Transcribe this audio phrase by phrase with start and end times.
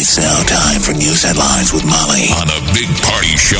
[0.00, 3.58] It's now time for news headlines with Molly on a big party show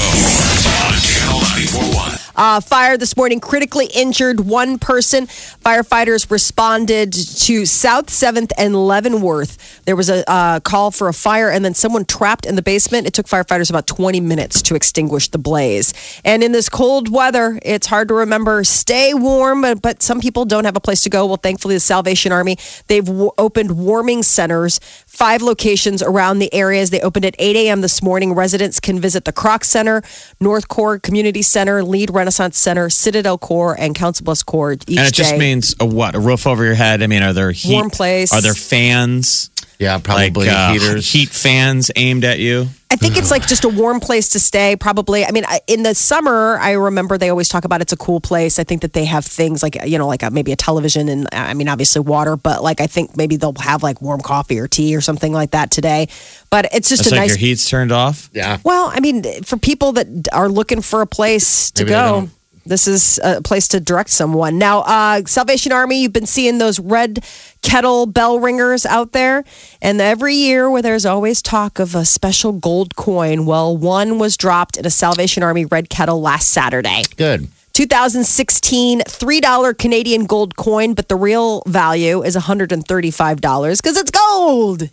[0.87, 2.19] on Channel 941.
[2.39, 5.27] Uh, fire this morning critically injured one person.
[5.27, 9.85] Firefighters responded to South 7th and Leavenworth.
[9.87, 13.09] There was a uh, call for a fire and then someone trapped in the basement.
[13.09, 15.93] It took firefighters about 20 minutes to extinguish the blaze.
[16.25, 20.45] And in this cold weather, it's hard to remember stay warm, but, but some people
[20.45, 21.27] don't have a place to go.
[21.27, 24.79] Well, thankfully, the Salvation Army, they've w- opened warming centers
[25.19, 26.91] five locations around the areas.
[26.91, 27.81] They opened at 8 a.m.
[27.81, 28.35] this morning.
[28.35, 30.03] Residents can visit the Kroc Center,
[30.41, 35.09] North Corps Community Center, Lead Renaissance Center, Citadel Corps, and Council Bluffs Corps each and
[35.09, 35.39] it just day.
[35.39, 36.15] means a what?
[36.15, 37.03] A roof over your head?
[37.03, 37.73] I mean, are there heat?
[37.73, 38.33] Warm place.
[38.33, 39.51] Are there fans?
[39.79, 41.11] Yeah, probably like uh, heaters.
[41.13, 42.67] heat fans aimed at you?
[42.91, 44.75] I think it's like just a warm place to stay.
[44.75, 45.25] Probably.
[45.25, 48.59] I mean, in the summer, I remember they always talk about it's a cool place.
[48.59, 51.29] I think that they have things like you know, like a, maybe a television and
[51.31, 54.67] I mean, obviously water, but like I think maybe they'll have like warm coffee or
[54.67, 56.09] tea or something like that today.
[56.51, 57.29] But it's just It's a like nice.
[57.29, 58.31] your heat's turned off.
[58.33, 58.59] Yeah.
[58.65, 62.13] Well, I mean, for people that are looking for a place to Maybe they go,
[62.21, 62.31] don't.
[62.69, 64.59] This is a place to direct someone.
[64.59, 67.25] Now, uh, Salvation Army, you've been seeing those red
[67.63, 69.45] kettle bell ringers out there.
[69.83, 74.37] And every year where there's always talk of a special gold coin, well, one was
[74.37, 77.03] dropped in a Salvation Army red kettle last Saturday.
[77.17, 77.49] Good.
[77.79, 84.28] 2016 $3 Canadian gold coin, but the real value is $135 because it's gold.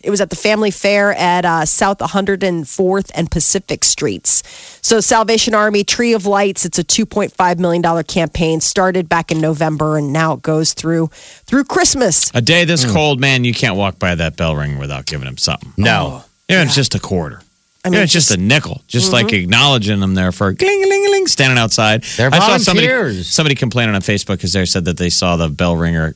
[0.03, 4.43] It was at the family fair at uh, South 104th and Pacific Streets.
[4.81, 9.97] So, Salvation Army Tree of Lights, it's a $2.5 million campaign, started back in November
[9.97, 11.07] and now it goes through
[11.45, 12.31] through Christmas.
[12.34, 15.38] A day this cold, man, you can't walk by that bell ring without giving him
[15.38, 15.73] something.
[15.78, 16.23] No.
[16.50, 17.41] Yeah, it's just a quarter.
[17.84, 20.81] I I mean, mean, it's just, a nickel, just like acknowledging them there for gling,
[20.81, 22.03] gling, gling, standing outside.
[22.17, 23.29] They're I saw somebody, volunteers.
[23.29, 26.16] somebody complaining on Facebook because they said that they saw the bell ringer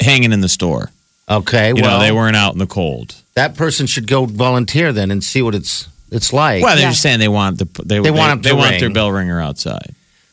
[0.00, 0.90] hanging in the store.
[1.28, 1.68] Okay.
[1.68, 3.14] You well, know, they weren't out in the cold.
[3.34, 6.62] that person should go volunteer then and see what it's it's like.
[6.62, 6.90] Well, they're Yeah.
[6.90, 8.80] just saying they want the they, They want 'em they, to want ring.
[8.80, 9.94] their bell ringer outside.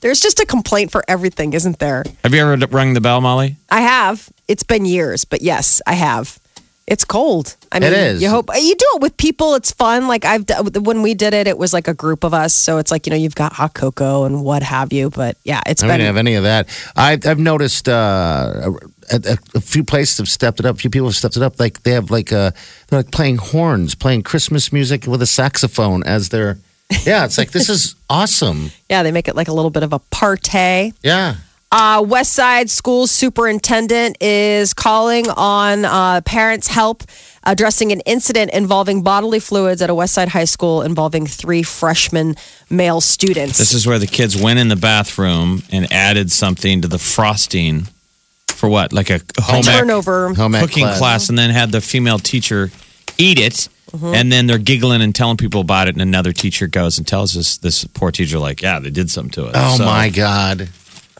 [0.00, 2.04] There's just a complaint for everything, isn't there?
[2.22, 3.56] Have you ever rung the bell, Molly?
[3.70, 4.28] I have.
[4.48, 6.38] It's been years, but yes, I have.
[6.86, 7.56] It's cold.
[7.72, 8.22] I mean, It is.
[8.22, 9.54] You hope you do it with people.
[9.54, 10.06] It's fun.
[10.06, 10.44] Like I've
[10.82, 12.52] when we did it, it was like a group of us.
[12.54, 15.08] So it's like you know you've got hot cocoa and what have you.
[15.08, 15.98] But yeah, it's I been.
[16.00, 16.68] don't have any of that.
[16.94, 18.70] I've, I've noticed uh,
[19.10, 20.76] a, a, a few places have stepped it up.
[20.76, 21.58] A few people have stepped it up.
[21.58, 22.50] Like they have like uh,
[22.88, 26.58] they're like playing horns, playing Christmas music with a saxophone as their.
[27.06, 28.70] Yeah, it's like this is awesome.
[28.90, 30.92] yeah, they make it like a little bit of a party.
[31.02, 31.36] Yeah.
[31.76, 37.02] Uh, West Side School Superintendent is calling on uh, parents' help
[37.42, 42.36] addressing an incident involving bodily fluids at a West Side high school involving three freshman
[42.70, 43.58] male students.
[43.58, 47.88] This is where the kids went in the bathroom and added something to the frosting
[48.46, 50.32] for what, like a home ec turnover.
[50.34, 51.28] Home ec cooking class.
[51.28, 52.70] and then had the female teacher
[53.18, 53.68] eat it.
[53.90, 54.14] Mm-hmm.
[54.14, 57.32] And then they're giggling and telling people about it, and another teacher goes and tells
[57.32, 60.68] this this poor teacher, like, "Yeah, they did something to it." Oh So my God.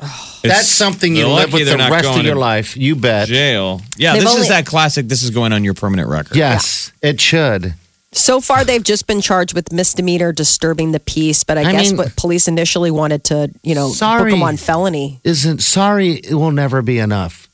[0.04, 2.76] It's- That's something you live with the rest of your life.
[2.76, 3.28] You bet.
[3.28, 3.80] Jail.
[3.96, 5.08] Yeah, They've this only- is that classic.
[5.08, 6.36] This is going on your permanent record.
[6.36, 7.74] Yes, it should.
[8.12, 11.42] So far, they've just been charged with misdemeanor disturbing the peace.
[11.42, 14.30] But I, I guess mean- what police initially wanted to, you know, book Sorry.
[14.30, 15.18] them on felony.
[15.24, 16.12] Isn't sorry.
[16.12, 17.48] It will never be enough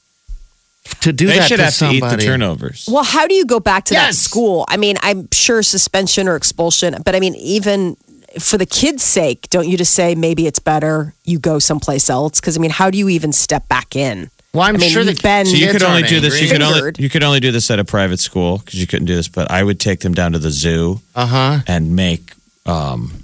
[1.01, 2.17] to do They that should to have to eat somebody.
[2.25, 2.87] the turnovers.
[2.91, 4.19] Well, how do you go back to that Yes.
[4.19, 4.67] school?
[4.69, 7.97] I mean, I'm sure suspension or expulsion, but I mean, even
[8.39, 12.41] for the kids' sake, don't you just say maybe it's better you go someplace else?
[12.41, 14.31] Because I mean, how do you even step back in?
[14.53, 15.47] Well, I'm I mean, sure that Ben.
[15.47, 16.41] So you could only do this.
[16.41, 19.07] You could only you could only do this at a private school because you couldn't
[19.07, 19.29] do this.
[19.29, 21.59] But I would take them down to the zoo Uh huh.
[21.69, 22.33] and make
[22.67, 23.23] um,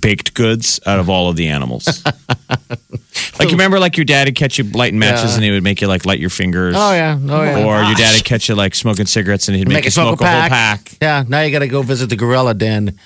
[0.00, 2.02] baked goods out of all of the animals.
[3.38, 5.34] like you remember, like your dad would catch you lighting matches, Yeah.
[5.36, 6.74] and he would make you like light your fingers.
[6.76, 7.18] Oh yeah.
[7.20, 7.64] Oh yeah.
[7.66, 9.92] Or your dad would catch you like smoking cigarettes, and he'd make, Make you it
[9.92, 10.84] smoke smoke a a, whole pack.
[10.84, 10.98] pack.
[11.02, 11.24] Yeah.
[11.28, 12.98] Now you got to go visit the gorilla den.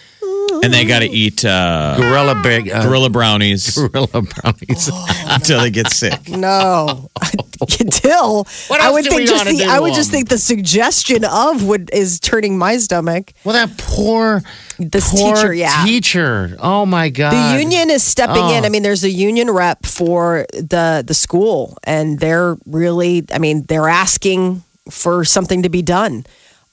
[0.62, 2.70] And they got to eat uh, Gorilla big.
[2.70, 4.90] Uh, gorilla brownies Gorilla brownies.
[5.26, 6.28] until they get sick.
[6.28, 7.08] No,
[7.80, 10.10] until What I else would do think we just wanna the do I would just
[10.10, 10.18] them?
[10.18, 13.32] think the suggestion of would is turning my stomach.
[13.44, 14.42] well, that poor,
[14.78, 15.84] This poor teacher, yeah.
[15.84, 16.56] teacher.
[16.60, 17.32] Oh my god.
[17.32, 18.64] The union is stepping in.
[18.64, 18.66] Oh.
[18.66, 23.24] I mean, there's a union rep for the the school, and they're really.
[23.32, 26.24] I mean, they're asking for something to be done.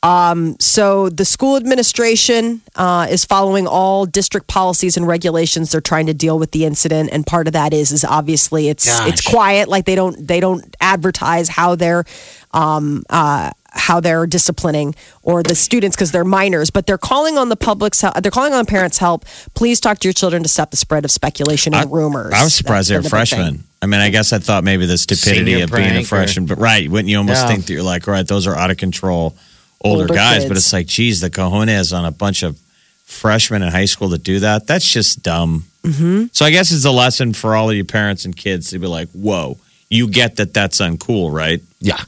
[0.03, 5.71] Um, so the school administration uh, is following all district policies and regulations.
[5.71, 8.85] They're trying to deal with the incident, and part of that is is obviously it's
[8.85, 9.09] Gosh.
[9.09, 9.69] it's quiet.
[9.69, 12.03] Like they don't they don't advertise how they're
[12.51, 17.47] um, uh, how they're disciplining or the students because they're minors, but they're calling on
[17.47, 19.23] the public's hel- they're calling on parents' help.
[19.55, 22.33] Please talk to your children to stop the spread of speculation and rumors.
[22.33, 23.63] I was surprised they were That's the freshmen.
[23.81, 26.07] I mean, I guess I thought maybe the stupidity Senior of being a prank or-
[26.07, 27.47] freshman, but right, wouldn't you almost Yeah.
[27.47, 29.35] think that you're like, all right, those are out of control
[29.83, 30.47] older, Older guys, kids.
[30.47, 32.57] but it's like, geez, the cojones on a bunch of
[33.05, 34.65] freshmen in high school to do that.
[34.67, 35.65] That's just dumb.
[35.83, 36.25] Mm-hmm.
[36.31, 38.87] So I guess it's a lesson for all of you parents and kids to be
[38.87, 39.57] like, whoa,
[39.89, 41.61] you get that that's uncool, right?
[41.79, 42.01] Yeah.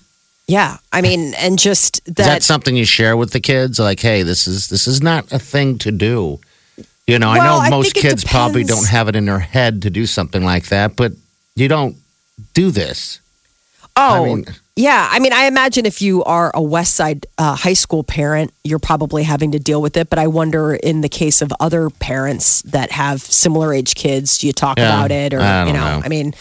[0.48, 2.44] Yeah, I mean, and just Is that that.
[2.44, 3.80] something you share with the kids?
[3.80, 6.40] Like, hey, this is this is not a thing to do.
[7.08, 9.26] You know, Well, I I know most think it kids probably don't have it in
[9.26, 11.14] their head to do something like that, but
[11.56, 11.96] you don't
[12.54, 13.20] do this.
[13.98, 14.46] oh, I mean-
[14.76, 15.08] yeah.
[15.10, 18.80] I mean, I imagine if you are a West Side uh, high school parent, you're
[18.80, 20.10] probably having to deal with it.
[20.10, 24.48] But I wonder, in the case of other parents that have similar age kids, do
[24.48, 26.00] you talk Yeah, about it, or I you know?
[26.00, 26.02] know.
[26.04, 26.34] I mean.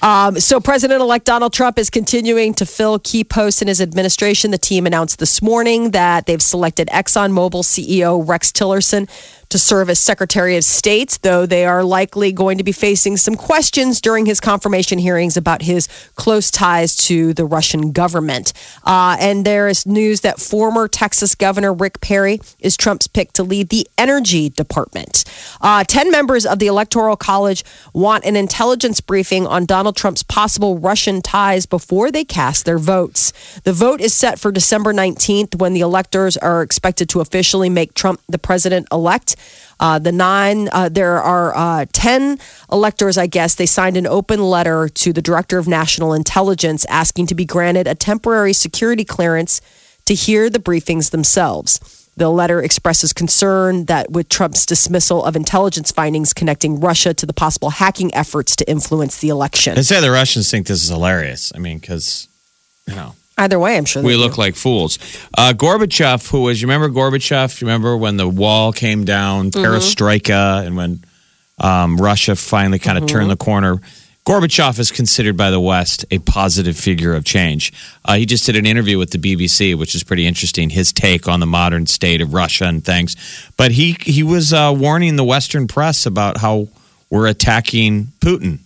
[0.00, 4.50] Um, so, President elect Donald Trump is continuing to fill key posts in his administration.
[4.50, 9.08] The team announced this morning that they've selected ExxonMobil CEO Rex Tillerson
[9.52, 13.34] to serve as Secretary of State, though they are likely going to be facing some
[13.34, 18.54] questions during his confirmation hearings about his close ties to the Russian government.
[18.82, 23.42] Uh, and there is news that former Texas Governor Rick Perry is Trump's pick to
[23.42, 25.24] lead the Energy Department.
[25.60, 27.62] Uh, Ten members of the Electoral College
[27.92, 33.32] want an intelligence briefing on Donald Trump's possible Russian ties before they cast their votes.
[33.64, 37.92] The vote is set for December 19th when the electors are expected to officially make
[37.92, 39.36] Trump the president elect.
[39.80, 42.38] Uh, the nine, uh, there are uh, 10
[42.70, 43.56] electors, I guess.
[43.56, 47.88] They signed an open letter to the Director of National Intelligence asking to be granted
[47.88, 49.60] a temporary security clearance
[50.04, 51.80] to hear the briefings themselves.
[52.16, 57.32] The letter expresses concern that with Trump's dismissal of intelligence findings connecting Russia to the
[57.32, 59.74] possible hacking efforts to influence the election.
[59.74, 61.52] They say the Russians think this is hilarious.
[61.54, 62.28] I mean, because,
[62.86, 63.14] you know.
[63.38, 64.40] Either way, I'm sure we look do.
[64.42, 64.98] like fools.
[65.36, 67.60] Uh, Gorbachev, who was, you remember Gorbachev?
[67.60, 69.64] You remember when the wall came down, Mm-hmm.
[69.64, 71.02] perestroika, and when
[71.58, 73.44] um, Russia finally kind of turned the Mm-hmm.
[73.44, 73.80] corner?
[74.24, 77.72] Gorbachev is considered by the West a positive figure of change.
[78.04, 80.70] Uh, he just did an interview with the BBC, which is pretty interesting.
[80.70, 83.16] His take on the modern state of Russia and things,
[83.56, 86.68] but he he was uh, warning the Western press about how
[87.10, 88.60] we're attacking Putin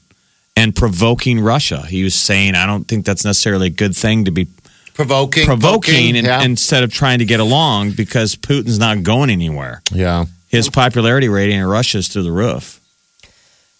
[0.56, 1.84] and provoking Russia.
[1.86, 4.48] He was saying, "I don't think that's necessarily a good thing to be
[4.94, 5.44] Provoking.
[5.44, 6.42] provoking and, yeah.
[6.42, 9.82] instead of trying to get along because Putin's not going anywhere.
[9.92, 10.24] yeah.
[10.48, 12.80] His popularity rating in Russia is through the roof.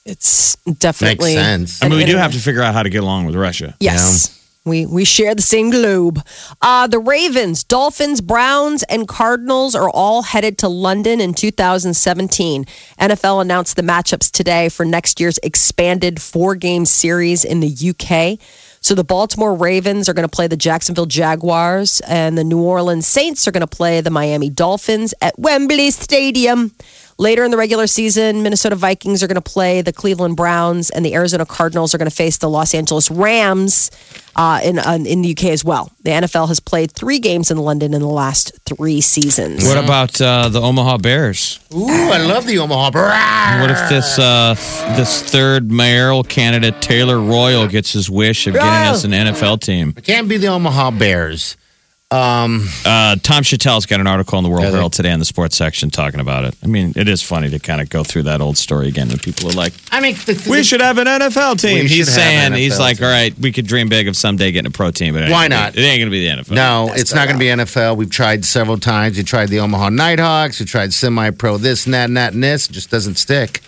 [0.05, 1.83] It's definitely Makes sense.
[1.83, 3.75] I mean, we do have to figure out how to get along with Russia.
[3.81, 4.36] Yes.
[4.67, 6.21] We, we share the same globe.
[6.61, 12.65] Uh, the Ravens, Dolphins, Browns, and Cardinals are all headed to London in 2017.
[13.01, 18.41] NFL announced the matchups today for next year's expanded four game series in the UK.
[18.81, 23.07] So the Baltimore Ravens are going to play the Jacksonville Jaguars, and the New Orleans
[23.07, 26.73] Saints are going to play the Miami Dolphins at Wembley Stadium.
[27.19, 31.03] Later in the regular season, Minnesota Vikings are going to play the Cleveland Browns, and
[31.03, 33.91] the Arizona Cardinals are going to face the Los Angeles Rams
[34.37, 35.91] uh, in uh, in the UK as well.
[36.03, 39.65] The NFL has played three games in London in the last three seasons.
[39.65, 41.59] What about uh, the Omaha Bears?
[41.75, 42.91] Ooh, I love the Omaha.
[42.91, 43.61] Brah.
[43.63, 44.55] What if this uh,
[44.97, 49.95] this third mayoral candidate Taylor Royal gets his wish of getting us an NFL team?
[49.97, 51.57] It can't be the Omaha Bears.
[52.13, 55.25] Um, Uh, Tom Shatel's got an article in the World Yeah, Herald today in the
[55.25, 56.55] sports section talking about it.
[56.63, 59.19] I mean, it is funny to kind of go through that old story again when
[59.19, 61.87] people are like, I mean, the, the, We should have an NFL team.
[61.87, 63.07] He's saying an he's NFL like, team.
[63.07, 65.73] all right, we could dream big of someday getting a pro team, but Why not?
[65.73, 66.55] Be, it ain't going to be the NFL.
[66.55, 67.97] No, it's not going to be NFL.
[67.97, 69.17] We've tried several times.
[69.17, 70.61] We tried the Omaha Nighthawks.
[70.61, 72.69] We tried semi-pro this and that and that and this.
[72.69, 73.63] It just doesn't stick.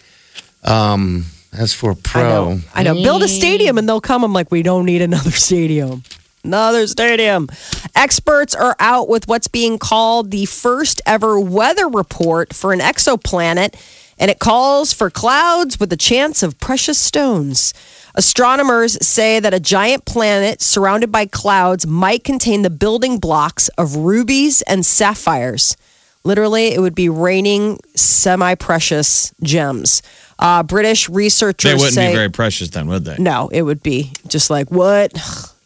[0.63, 2.23] Um, as for I pro,
[2.55, 2.61] know.
[2.73, 2.95] I know.
[2.95, 4.23] Build a stadium and they'll come.
[4.23, 6.05] I'm like, we don't need another stadium.
[6.45, 7.49] Another stadium.
[7.95, 13.75] Experts are out with what's being called the first ever weather report for an exoplanet,
[14.19, 17.75] and it calls for clouds with a chance of precious stones.
[18.15, 23.97] Astronomers say that a giant planet surrounded by clouds might contain the building blocks of
[23.97, 25.77] rubies and sapphires.
[26.25, 30.03] Literally, it would be raining semi precious gems.
[30.39, 33.17] Uh, British researchers They wouldn't say be very precious then, would they?
[33.19, 35.13] no, it would be just like what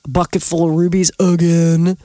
[0.08, 1.96] bucket full of rubies again.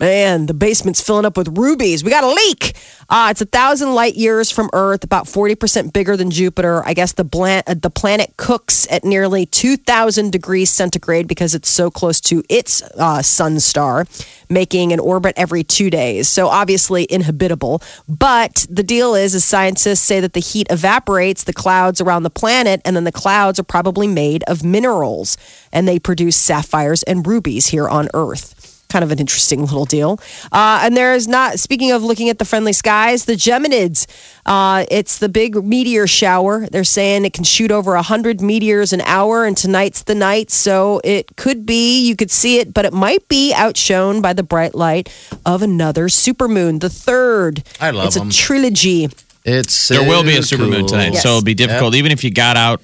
[0.00, 2.02] Man, the basement's filling up with rubies.
[2.02, 2.76] We got a leak.
[3.08, 6.82] Uh, it's a thousand light years from Earth, about 40% bigger than Jupiter.
[6.84, 11.68] I guess the, blan- uh, the planet cooks at nearly 2,000 degrees centigrade because it's
[11.68, 14.06] so close to its uh, sun star,
[14.48, 16.28] making an orbit every two days.
[16.28, 17.82] So obviously inhabitable.
[18.08, 22.30] But the deal is, as scientists say that the heat evaporates the clouds around the
[22.30, 25.36] planet, and then the clouds are probably made of minerals,
[25.70, 30.20] and they produce sapphires and rubies here on Earth kind of an interesting little deal.
[30.52, 34.06] Uh, and there's not, speaking of looking at the friendly skies, the Geminids.
[34.44, 36.66] Uh, it's the big meteor shower.
[36.68, 40.50] They're saying it can shoot over 100 meteors an hour, and tonight's the night.
[40.50, 44.42] So it could be, you could see it, but it might be outshone by the
[44.42, 45.08] bright light
[45.46, 47.62] of another supermoon, the third.
[47.80, 48.28] I love It's them.
[48.28, 49.08] a trilogy.
[49.44, 50.88] It's There will be a so supermoon cool.
[50.88, 51.22] tonight, Yes.
[51.22, 52.80] so it'll be difficult, even if you got out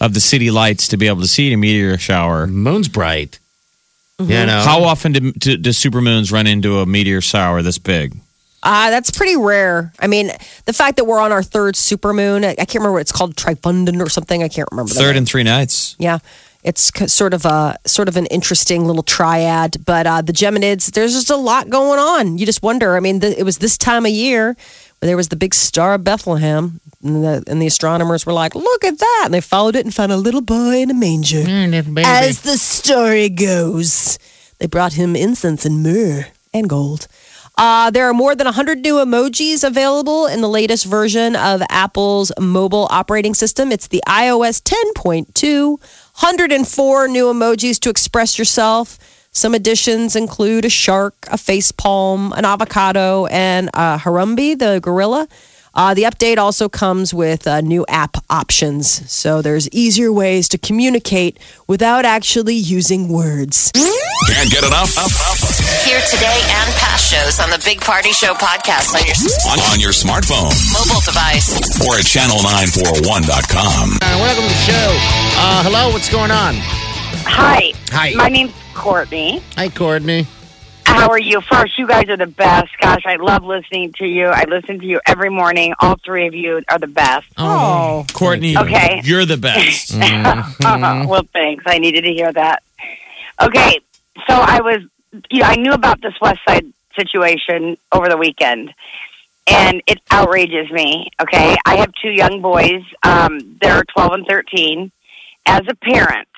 [0.00, 2.46] of the city lights to be able to see a meteor shower.
[2.48, 3.38] Moon's bright.
[4.22, 4.32] Mm-hmm.
[4.32, 8.14] You know, How often do, do, do supermoons run into a meteor shower this big?
[8.64, 9.92] Uh, that's pretty rare.
[9.98, 10.30] I mean,
[10.66, 13.36] the fact that we're on our third supermoon, I, I can't remember what it's called,
[13.36, 14.42] trifundant or something.
[14.42, 14.92] I can't remember.
[14.92, 15.18] the Third name.
[15.18, 15.96] in three nights.
[15.98, 16.18] Yeah,
[16.62, 19.84] it's c- sort of a sort of an interesting little triad.
[19.84, 22.38] But uh, the Geminids, there's just a lot going on.
[22.38, 22.96] You just wonder.
[22.96, 24.56] I mean, the, it was this time of year where
[25.02, 28.84] there was the big star of Bethlehem, and the, and the astronomers were like, "Look
[28.84, 31.42] at that!" And they followed it and found a little boy in a manger.
[32.06, 34.18] As the story goes,
[34.58, 37.08] they brought him incense and myrrh and gold.
[37.58, 42.32] Uh, there are more than 100 new emojis available in the latest version of Apple's
[42.40, 43.70] mobile operating system.
[43.70, 45.68] It's the iOS 10.2.
[45.68, 48.98] 104 new emojis to express yourself.
[49.34, 55.26] Some additions include a shark, a face palm, an avocado, and a Harambe, the gorilla.
[55.74, 59.10] Uh, the update also comes with uh, new app options.
[59.10, 63.72] So there's easier ways to communicate without actually using words.
[63.72, 64.92] Can't get enough?
[65.88, 69.16] Hear today and past shows on the Big Party Show podcast on your
[69.50, 71.56] On, on your smartphone mobile device.
[71.88, 73.96] or at channel941.com.
[73.96, 74.88] Uh, welcome to the show.
[75.40, 76.56] Uh, hello, what's going on?
[77.24, 77.72] Hi.
[77.92, 78.12] Hi.
[78.14, 79.42] My name's Courtney.
[79.56, 80.26] Hi, Courtney.
[80.84, 81.40] How are you?
[81.40, 82.70] First, you guys are the best.
[82.80, 84.26] Gosh, I love listening to you.
[84.26, 85.74] I listen to you every morning.
[85.80, 87.26] All three of you are the best.
[87.38, 89.00] Oh, Courtney, Okay.
[89.04, 89.94] you're the best.
[90.60, 91.64] well, thanks.
[91.66, 92.62] I needed to hear that.
[93.40, 93.80] Okay,
[94.28, 94.82] so I was,
[95.30, 96.66] you know, I knew about this West Side
[96.98, 98.74] situation over the weekend,
[99.46, 101.08] and it outrages me.
[101.20, 102.82] Okay, I have two young boys.
[103.02, 104.92] Um, they're twelve and thirteen.
[105.46, 106.28] As a parent,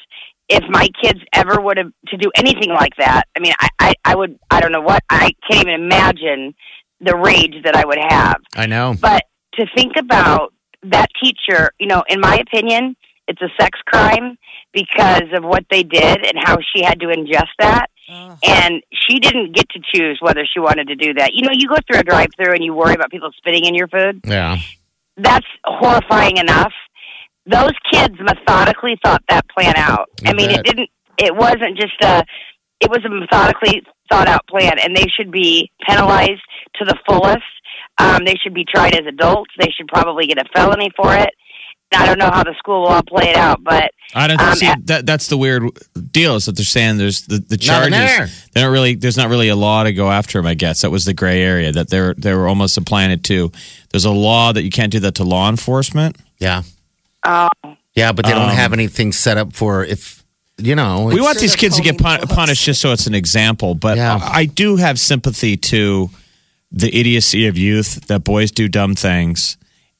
[0.48, 3.94] if my kids ever would have to do anything like that, I mean, I, I,
[4.04, 6.54] I would, I don't know what, I can't even imagine
[7.00, 8.36] the rage that I would have.
[8.54, 8.94] I know.
[9.00, 9.24] But
[9.54, 10.52] to think about
[10.84, 12.96] that teacher, you know, in my opinion,
[13.26, 14.36] it's a sex crime
[14.72, 17.86] because of what they did and how she had to ingest that.
[18.06, 21.32] And she didn't get to choose whether she wanted to do that.
[21.32, 23.74] You know, you go through a drive through and you worry about people spitting in
[23.74, 24.20] your food.
[24.24, 24.58] Yeah.
[25.16, 26.72] That's horrifying enough.
[27.46, 30.08] Those kids methodically thought that plan out.
[30.24, 30.60] I mean, bet.
[30.60, 32.24] it didn't, it wasn't just a,
[32.80, 36.42] it was a methodically thought out plan and they should be penalized
[36.76, 37.42] to the fullest.
[37.98, 39.50] Um, they should be tried as adults.
[39.58, 41.30] They should probably get a felony for it.
[41.92, 44.54] I don't know how the school will all play it out, but I don't Um,
[44.56, 45.06] see uh, that.
[45.06, 45.62] That's the weird
[46.10, 47.90] deal is that they're saying there's the, the charges.
[47.92, 48.26] there.
[48.52, 48.96] They don't really.
[48.96, 50.46] There's not really a law to go after them.
[50.46, 53.52] I guess that was the gray area that they're they were almost applying it to.
[53.92, 56.16] There's a law that you can't do that to law enforcement.
[56.40, 56.62] Yeah.
[57.24, 57.48] Oh,
[57.94, 60.22] Yeah, but they don't Um, have anything set up for if,
[60.58, 61.04] you know.
[61.04, 63.74] We it's- want these kids to get pun- punished just so it's an example.
[63.74, 64.18] But Yeah.
[64.22, 66.10] I do have sympathy to
[66.72, 69.56] the idiocy of youth that boys do dumb things.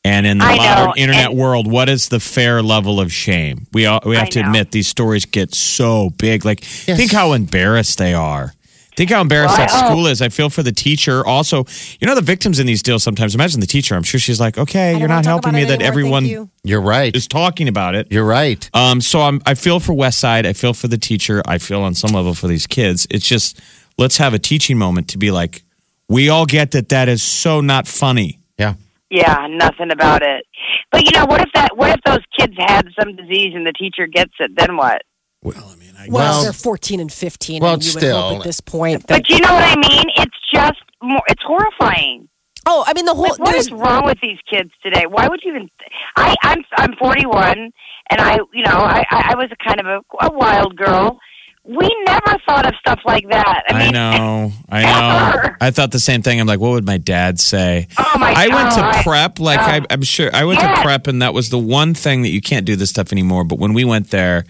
[0.07, 3.13] And in the I know, modern internet and- world, what is the fair level of
[3.13, 3.67] shame?
[3.73, 4.47] We all, we have I to know.
[4.49, 6.45] admit these stories get so big.
[6.45, 8.53] Like, think how embarrassed they are.
[8.97, 10.23] Think how embarrassed Well, that school is.
[10.23, 11.27] I feel for the teacher.
[11.27, 11.65] Also,
[12.01, 13.03] you know the victims in these deals.
[13.03, 13.97] Sometimes imagine the teacher.
[13.97, 17.15] I'm sure she's like, "Okay, you're not helping me." That everyone You're right.
[17.15, 18.07] is talking about it.
[18.11, 18.69] You're right.
[18.73, 20.47] Um, so I'm, I feel for West Side.
[20.47, 21.43] I feel for the teacher.
[21.47, 23.07] I feel on some level for these kids.
[23.11, 23.61] It's just
[23.99, 25.63] let's have a teaching moment to be like,
[26.09, 28.39] we all get that that is so not funny.
[28.59, 28.75] Yeah.
[29.11, 30.45] yeah, nothing about it.
[30.93, 31.77] But you know, what if that?
[31.77, 34.53] What if those kids had some disease and the teacher gets it?
[34.57, 35.03] Then what?
[35.43, 37.63] Well, I mean, I, Well, Well- they're 14 and 15.
[37.63, 38.21] Well, and you would still.
[38.23, 39.07] hope at this point.
[39.07, 40.05] That, But you know what I mean?
[40.17, 41.21] It's just more.
[41.29, 42.29] It's horrifying.
[42.67, 43.25] oh, I mean, the whole.
[43.25, 45.05] Like, what there's- is wrong with these kids today?
[45.09, 45.69] Why would you even?
[46.17, 47.71] I, I'm I'm 41,
[48.11, 51.19] and I, you know, I I I was a kind of a, a wild girl.
[51.67, 53.63] We never thought of stuff like that.
[53.71, 54.83] I, I know, I
[55.33, 55.39] know.
[55.41, 55.57] ever.
[55.63, 56.39] I thought the same thing.
[56.39, 57.89] I'm like, what would my dad say?
[57.97, 58.51] Oh my god.
[58.51, 60.77] I went to prep, like uh, I, I'm sure I went Yes.
[60.79, 63.45] to prep, and that was the one thing that you can't do this stuff anymore.
[63.45, 64.45] But when we went there,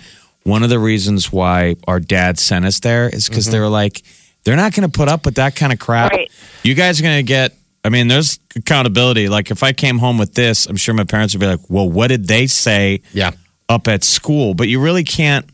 [0.44, 4.02] one of the reasons why our dad sent us there is because they were like,
[4.44, 6.12] they're not going to put up with that kind of crap.
[6.12, 6.30] Right.
[6.62, 7.54] You guys are going to get.
[7.86, 9.28] I mean, there's accountability.
[9.28, 11.88] Like if I came home with this, I'm sure my parents would be like, "Well,
[11.90, 13.32] what did they say Yeah.
[13.68, 15.44] up at school?" But you really can't.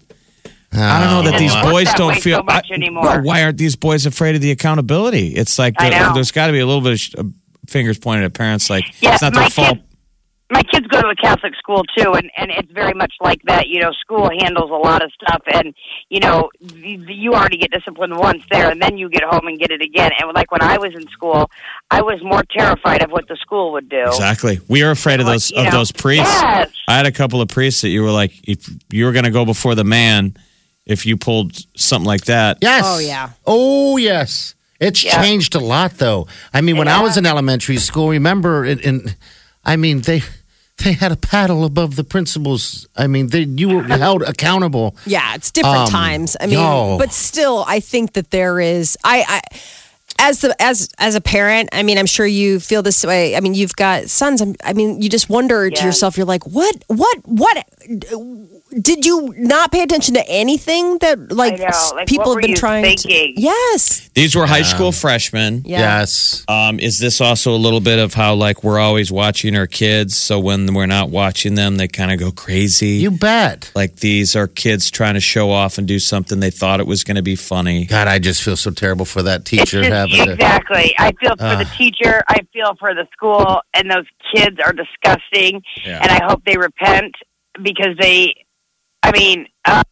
[0.73, 2.39] I don't know that these boys that don't feel.
[2.39, 3.03] so much I- anymore.
[3.05, 5.29] well, why aren't these boys afraid of the accountability?
[5.35, 7.25] It's like I there's got to be a little bit of sh- uh,
[7.69, 8.71] fingers pointed at parents.
[8.71, 9.79] Like Yeah, it's not my their fault.
[9.79, 9.85] kid-
[10.51, 13.69] my kids go to a Catholic school too, and and it's very much like that.
[13.69, 15.75] You know, school handles a lot of stuff, and
[16.09, 19.47] you know, the, the, you already get disciplined once there, and then you get home
[19.47, 20.11] and get it again.
[20.21, 21.51] And like when I was in school,
[21.91, 24.05] I was more terrified of what the school would do.
[24.07, 24.61] Exactly.
[24.69, 26.27] We are afraid of those you of know, those priests.
[26.43, 26.71] yes.
[26.89, 29.31] I had a couple of priests that you were like, if you were going to
[29.31, 30.37] go before the man,
[30.87, 32.59] if you pulled something like that.
[32.61, 32.83] Yes.
[32.85, 33.31] Oh, yeah.
[33.47, 34.55] Oh yes.
[34.81, 35.23] It's Yeah.
[35.23, 36.27] changed a lot though.
[36.53, 39.15] I mean, when I was in elementary school, remember in, in
[39.65, 40.23] I mean they
[40.85, 42.89] they had a paddle above the principals.
[42.97, 44.97] I mean, they you were held accountable.
[45.07, 46.37] Yeah, it's different Um, times.
[46.41, 46.97] I mean, yo.
[46.99, 48.97] but still, I think that there is.
[49.05, 49.41] I, I
[50.19, 53.37] as the as as a parent, I mean, I'm sure you feel this way.
[53.37, 54.41] I mean, you've got sons.
[54.43, 56.17] I'm- mean, you just wonder to yourself.
[56.17, 57.65] You're like, what, what, what?
[58.81, 62.85] Did you not pay attention to anything that like, Like, people have been you trying
[62.85, 63.35] thinking?
[63.35, 63.41] to?
[63.41, 64.09] Yes.
[64.15, 65.63] These were high school freshmen.
[65.65, 65.79] Yeah.
[65.81, 66.45] Yes.
[66.49, 70.17] Um, is this also a little bit of how like we're always watching our kids,
[70.17, 72.89] so when we're not watching them, they kind of go crazy?
[73.01, 73.71] You bet.
[73.75, 77.05] like these are kids trying to show off and do something they thought it was
[77.05, 77.87] going to be funny.
[77.87, 80.33] God, I just feel so terrible for that teacher just- having to.
[80.33, 80.95] exactly.
[80.99, 82.23] I feel for the teacher.
[82.29, 85.63] I feel for the school, and those kids are disgusting.
[85.85, 86.01] Yeah.
[86.03, 87.15] And I hope they repent
[87.63, 88.35] because they.
[89.03, 89.83] I mean, uh,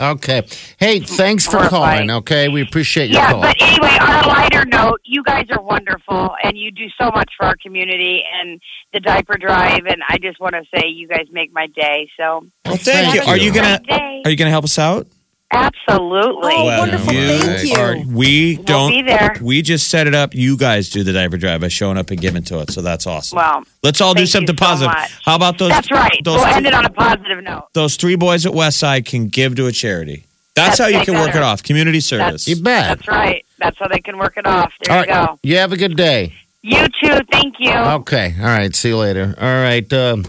[0.00, 0.42] Okay.
[0.78, 2.08] Hey, thanks for calling.
[2.08, 3.32] Okay, we appreciate your yeah.
[3.32, 3.40] call.
[3.40, 7.32] But anyway, on a lighter note, you guys are wonderful, and you do so much
[7.36, 8.60] for our community and
[8.92, 9.86] the diaper drive.
[9.86, 12.08] And I just want to say, you guys make my day.
[12.16, 13.20] So Well, thank you.
[13.22, 13.46] Thank Are you.
[13.46, 13.80] you gonna
[14.24, 15.08] Are you gonna help us out?
[15.50, 16.52] Absolutely.
[16.56, 17.12] Oh, Well, wonderful.
[17.12, 17.80] you Thank you.
[17.82, 18.90] are- we don't.
[18.90, 19.36] be there.
[19.40, 20.34] We just set it up.
[20.34, 22.70] You guys do the diaper drive by showing up and giving to it.
[22.70, 23.36] So that's awesome.
[23.36, 24.92] Well, Let's all do something you so positive.
[24.94, 25.10] much.
[25.24, 25.70] How about those?
[25.70, 26.18] that's right.
[26.24, 27.64] Those We'll three, end it on a positive note.
[27.74, 30.24] those three boys at Westside can give to a charity.
[30.54, 31.62] That's, That's how you way can work it off.
[31.62, 32.48] Community service.
[32.48, 32.88] you bet.
[32.98, 33.44] That's right.
[33.58, 34.72] That's how they can work it off.
[34.82, 35.26] There All you right.
[35.28, 35.38] go.
[35.44, 36.34] You have a good day.
[36.62, 37.20] You too.
[37.30, 37.72] Thank you.
[37.72, 38.34] Okay.
[38.40, 38.74] All right.
[38.74, 39.36] See you later.
[39.40, 39.90] All right.
[39.92, 40.24] Um,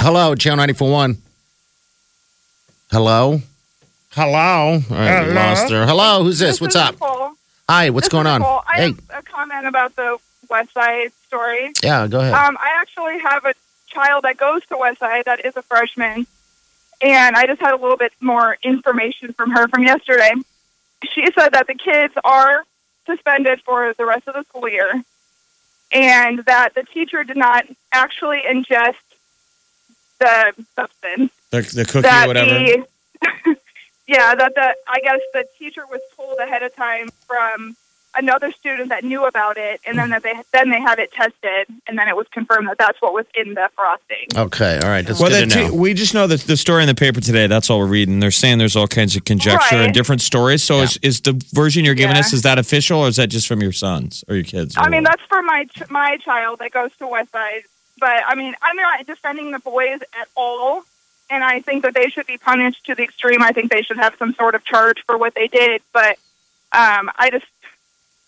[0.00, 1.18] hello, Channel 941.
[2.90, 3.42] Hello?
[4.18, 4.82] Hello?
[4.90, 5.28] All right.
[5.28, 5.86] we Lost her.
[5.86, 6.24] Hello.
[6.24, 6.60] Who's this?
[6.60, 6.94] What's up?
[6.94, 7.34] Nicole.
[7.68, 7.90] Hi.
[7.90, 8.40] What's This going on?
[8.40, 8.62] Nicole.
[8.66, 8.82] I Hey.
[8.88, 10.18] have a comment about the
[10.50, 11.70] West Side story.
[11.84, 12.34] Yeah, go ahead.
[12.34, 13.54] Um, I actually have a
[13.86, 16.26] child that goes to West Side that is a freshman,
[17.00, 20.32] and I just had a little bit more information from her from yesterday.
[21.12, 22.64] She said that the kids are
[23.06, 25.04] suspended for the rest of the school year,
[25.92, 28.96] and that the teacher did not actually ingest
[30.18, 31.32] the substance.
[31.50, 32.50] the, the cookie that or whatever.
[32.58, 33.56] the
[34.08, 37.76] yeah that the I guess the teacher was told ahead of time from
[38.16, 41.66] another student that knew about it, and then that they then they had it tested,
[41.86, 44.26] and then it was confirmed that that's what was in the frosting.
[44.34, 44.80] okay.
[44.82, 45.06] All right.
[45.06, 45.74] That's well, good the to t- know.
[45.74, 47.46] we just know that the story in the paper today.
[47.46, 48.18] That's all we're reading.
[48.18, 50.64] They're saying there's all kinds of conjecture and different stories.
[50.64, 52.20] So, is, is the version you're giving Yeah.
[52.20, 54.76] us is that official, or is that just from your sons or your kids?
[54.76, 55.10] or I mean, what?
[55.10, 57.62] that's for my ch- my child that goes to West Side,
[58.00, 60.82] but I mean, I'm not defending the boys at all.
[61.30, 63.42] And I think that they should be punished to the extreme.
[63.42, 65.82] I think they should have some sort of charge for what they did.
[65.92, 66.18] But
[66.72, 67.44] um, I just,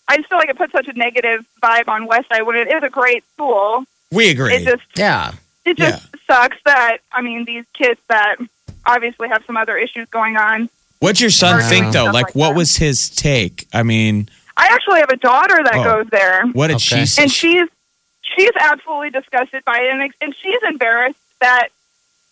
[0.07, 2.67] I just feel like it puts such a negative vibe on West Side when it
[2.67, 3.85] is a great school.
[4.11, 4.53] we agree.
[4.55, 5.31] It just Yeah.
[5.65, 8.35] it just sucks that I mean these kids that
[8.85, 10.69] obviously have some other issues going on.
[10.99, 12.05] What's your son think though?
[12.05, 12.57] Like, like what that.
[12.57, 13.67] was his take?
[13.73, 15.83] I mean, I actually have a daughter that Oh.
[15.83, 16.99] goes there, what did Okay.
[17.01, 17.21] she say?
[17.23, 17.67] and she's
[18.37, 21.69] she's absolutely disgusted by it, and, and she's embarrassed that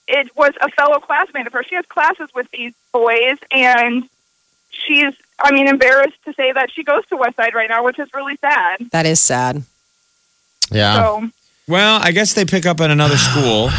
[0.10, 1.67] it was a fellow classmate of hers.
[1.69, 4.10] She has classes with these boys, and
[4.72, 8.00] she's I mean embarrassed to say that she goes to West Side right now, which
[8.00, 8.89] is really sad.
[8.91, 9.63] That is sad.
[10.72, 10.95] Yeah.
[10.95, 11.30] So
[11.67, 13.69] well, I guess they pick up at another school,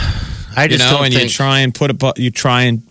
[0.57, 2.83] I you just know, don't and think you try and put a you try and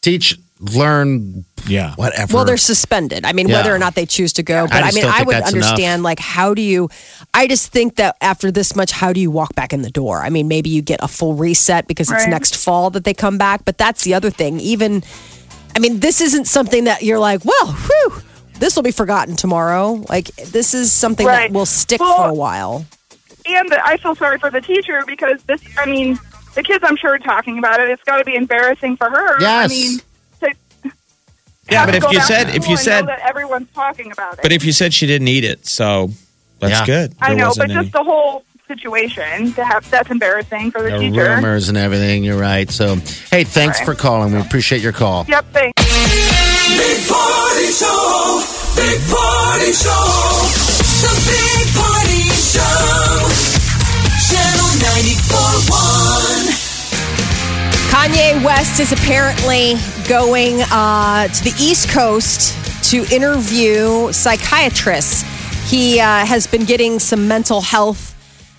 [0.00, 1.94] teach, learn, yeah.
[1.96, 2.34] whatever.
[2.34, 3.24] Well, they're suspended.
[3.24, 3.56] I mean, Yeah.
[3.56, 6.00] whether or not they choose to go, but I I, mean, I would understand.
[6.00, 6.04] enough.
[6.04, 6.88] Like, how do you?
[7.32, 10.20] I just think that after this much, how do you walk back in the door?
[10.22, 13.38] I mean, maybe you get a full reset because it's next fall that they come
[13.38, 13.64] back.
[13.64, 14.60] But that's the other thing.
[14.60, 15.02] Even,
[15.74, 18.22] I mean, this isn't something that you're like, well, whew,
[18.60, 20.04] this will be forgotten tomorrow.
[20.08, 21.50] Like, this is something Right.
[21.50, 22.86] that will stick Well, for a while.
[23.46, 25.60] and I feel sorry for the teacher because this.
[25.78, 26.18] I mean,
[26.54, 27.90] the kids I'm sure are talking about it.
[27.90, 29.40] It's got to be embarrassing for her.
[29.40, 29.70] Yes.
[29.70, 30.04] I mean, to
[31.70, 34.40] Yeah, but if you said if you said that everyone's talking about it.
[34.42, 36.10] but if you said she didn't eat it, so
[36.60, 36.86] that's Yeah.
[36.86, 37.14] good.
[37.20, 40.98] I know, but any- just the whole situation to have that's embarrassing for the the
[40.98, 41.34] teacher.
[41.36, 42.24] rumors and everything.
[42.24, 42.70] You're right.
[42.70, 42.96] So,
[43.30, 43.84] hey, thanks Right.
[43.86, 44.32] for calling.
[44.34, 45.24] We appreciate your call.
[45.28, 45.44] Yep.
[45.52, 45.82] Thanks.
[45.82, 48.42] Big Party Show.
[48.76, 50.48] Big Party Show.
[51.04, 53.30] The Big Party Show.
[54.28, 56.48] Channel 94.1.
[57.90, 59.74] Kanye West is apparently
[60.08, 65.22] going uh, to the East Coast to interview psychiatrists.
[65.70, 68.14] He uh, has been getting some mental health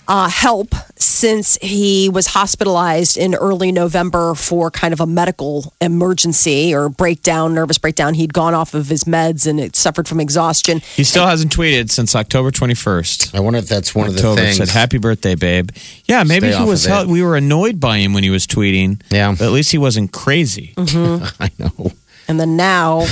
[0.08, 6.74] uh, help since he was hospitalized in early November for kind of a medical emergency
[6.74, 8.14] or breakdown, nervous breakdown.
[8.14, 10.80] He'd gone off of his meds and it suffered from exhaustion.
[10.94, 13.34] He still hasn't tweeted since October 21st.
[13.34, 14.56] I wonder if that's one of the things.
[14.56, 15.70] said happy birthday, babe.
[16.06, 16.84] Yeah, maybe Stay he was.
[16.86, 19.00] of hel- we were annoyed by him when he was tweeting.
[19.10, 19.32] Yeah.
[19.32, 20.74] but at least he wasn't crazy.
[20.78, 21.92] I know.
[22.28, 23.06] And then now,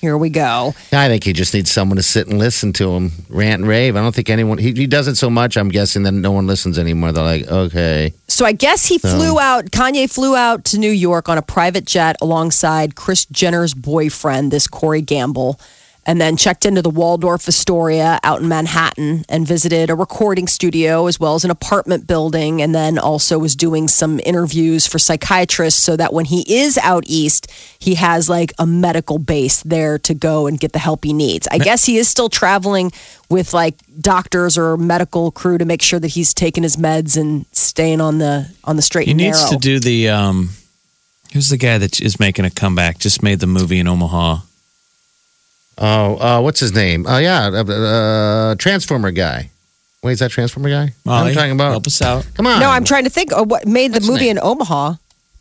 [0.00, 0.74] here we go.
[0.92, 3.96] I think he just needs someone to sit and listen to him rant and rave.
[3.96, 4.56] I don't think anyone.
[4.58, 5.56] He, he does it so much.
[5.56, 7.12] I'm guessing that no one listens anymore.
[7.12, 11.28] They're like, okay, So I guess he flew out, Kanye flew out to New York
[11.28, 15.60] on a private jet alongside Kris Jenner's boyfriend, this Corey Gamble,
[16.06, 21.06] and then checked into the Waldorf Astoria out in Manhattan and visited a recording studio
[21.06, 22.62] as well as an apartment building.
[22.62, 27.04] And then also was doing some interviews for psychiatrists so that when he is out
[27.06, 31.12] east, he has like a medical base there to go and get the help he
[31.12, 31.46] needs.
[31.50, 32.92] I guess he is still traveling
[33.28, 37.44] with like doctors or medical crew to make sure that he's taking his meds and
[37.52, 39.50] staying on the on the straight He and needs narrow.
[39.52, 40.08] to do the.
[40.08, 40.50] um
[41.32, 42.98] Who's the guy that is making a comeback?
[42.98, 44.38] Just made the movie in Omaha.
[45.80, 47.06] Oh, uh, what's his name?
[47.08, 49.50] Oh yeah, uh, uh, Transformer guy.
[50.02, 50.94] Wait, is that Transformer guy?
[51.02, 51.70] What Molly, I'm talking about.
[51.72, 52.26] Help us out.
[52.34, 52.60] Come on.
[52.60, 54.94] no, I'm trying to think of what made the What's his movie in Omaha.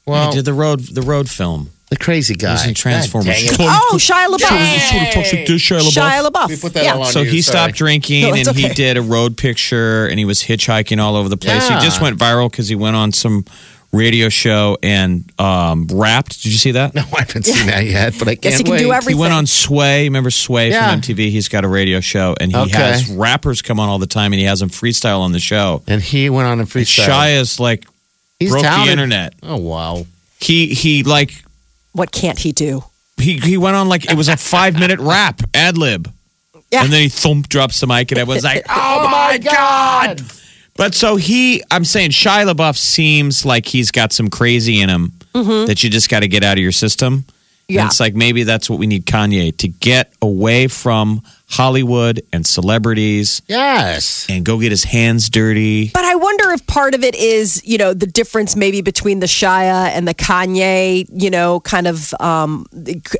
[0.05, 1.69] Well, he did the road the road film.
[1.89, 2.49] the crazy guy.
[2.49, 3.27] He was in Transformers.
[3.27, 3.71] God dang it.
[3.71, 4.89] Oh, Shia LaBeouf.
[4.89, 5.93] Sort of talks like this, Shia LaBeouf.
[5.93, 6.47] Shia LaBeouf.
[6.49, 6.97] We put that yeah.
[6.97, 7.57] on So you, he sorry.
[7.57, 11.15] stopped drinking No, and it's he did a road picture and he was hitchhiking all
[11.15, 11.69] over the place.
[11.69, 11.79] Yeah.
[11.79, 13.45] He just went viral because he went on some
[13.91, 16.41] radio show and um, rapped.
[16.43, 16.93] Did you see that?
[16.93, 18.79] No, I haven't seen that yet, but I can't Guess he can wait.
[18.79, 19.15] do everything.
[19.17, 20.03] He went on Sway.
[20.03, 20.91] Remember Sway Yeah.
[20.91, 21.31] from MTV?
[21.31, 22.71] He's got a radio show and he Okay.
[22.77, 25.81] has rappers come on all the time and he has them freestyle on the show.
[25.87, 27.05] and he went on a freestyle.
[27.05, 27.85] Shia's like
[28.39, 28.87] He's broke talented.
[28.87, 29.33] the internet.
[29.43, 30.05] Oh wow.
[30.39, 31.43] He he like
[31.93, 32.83] What can't he do?
[33.17, 36.09] he he went on like it was a five minute rap ad lib.
[36.71, 36.83] Yeah.
[36.83, 40.21] And then he thump drops the mic and everyone's like, "Oh my god!"
[40.79, 45.11] But so he, I'm saying Shia LaBeouf seems like he's got some crazy in him
[45.33, 47.13] that you just got to get out of your system.
[47.13, 47.75] And Mm-hmm.
[47.75, 47.85] Yeah.
[47.85, 53.41] it's like maybe that's what we need Kanye to get away from Hollywood and celebrities
[53.47, 54.27] Yes.
[54.29, 55.89] and go get his hands dirty.
[55.89, 59.25] But I wonder if part of it is, you know, the difference maybe between the
[59.25, 62.65] Shia and the Kanye, you know, kind of um,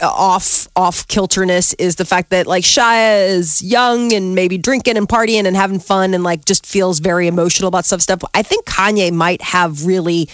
[0.02, 5.08] off off kilterness is the fact that like Shia is young and maybe drinking and
[5.08, 8.22] partying and having fun and like just feels very emotional about some stuff.
[8.34, 10.30] I think Kanye might have really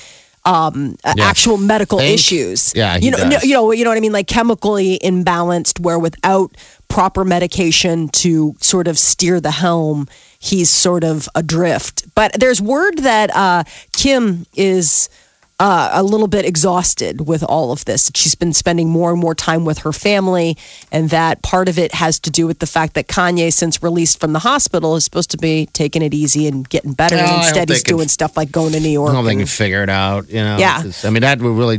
[0.48, 1.24] um, uh, Yeah.
[1.26, 2.14] actual medical Think?
[2.14, 2.72] issues.
[2.76, 3.32] Yeah, he you know, does.
[3.32, 6.56] no- you know, you know what I mean, like chemically imbalanced, where without
[6.88, 10.08] proper medication to sort of steer the helm,
[10.40, 12.04] he's sort of adrift.
[12.16, 15.10] But there's word that uh, Kim is.
[15.58, 18.12] Uh, a little bit exhausted with all of this.
[18.14, 20.58] She's been spending more and more time with her family,
[20.92, 24.20] and that part of it has to do with the fact that Kanye, since released
[24.20, 27.16] from the hospital, is supposed to be taking it easy and getting better.
[27.16, 29.14] And I instead, he's can- doing stuff like going to New I York.
[29.14, 30.28] don't think they and- can figure it out.
[30.28, 30.58] You know.
[30.60, 30.84] Yeah.
[31.06, 31.78] I mean, that would really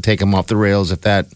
[0.00, 1.26] take him off the rails if that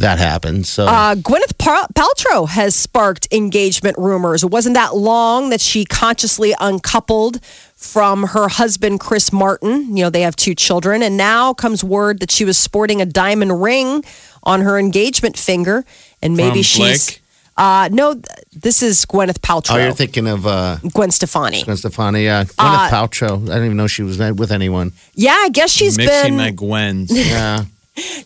[0.00, 0.68] that happens.
[0.68, 1.54] So Uh, Gwyneth
[1.94, 4.42] Paltrow has sparked engagement rumors.
[4.42, 7.40] It wasn't that long that she consciously uncoupled
[7.76, 9.96] from her husband, Chris Martin.
[9.96, 11.02] You know, they have two children.
[11.02, 14.04] And now comes word that she was sporting a diamond ring
[14.42, 15.84] on her engagement finger.
[16.22, 17.06] And maybe From she's.
[17.10, 17.16] Blake?
[17.56, 19.74] Uh, no, th- this is Gwyneth Paltrow.
[19.74, 21.62] oh, you're thinking of uh, Gwen Stefani.
[21.62, 23.34] Gwen Stefani, yeah, Gwyneth Uh, Paltrow.
[23.42, 24.92] I didn't even know she was with anyone.
[25.14, 26.36] Yeah, I guess she's Mixing been.
[26.38, 27.10] my Gwens.
[27.12, 27.64] Yeah.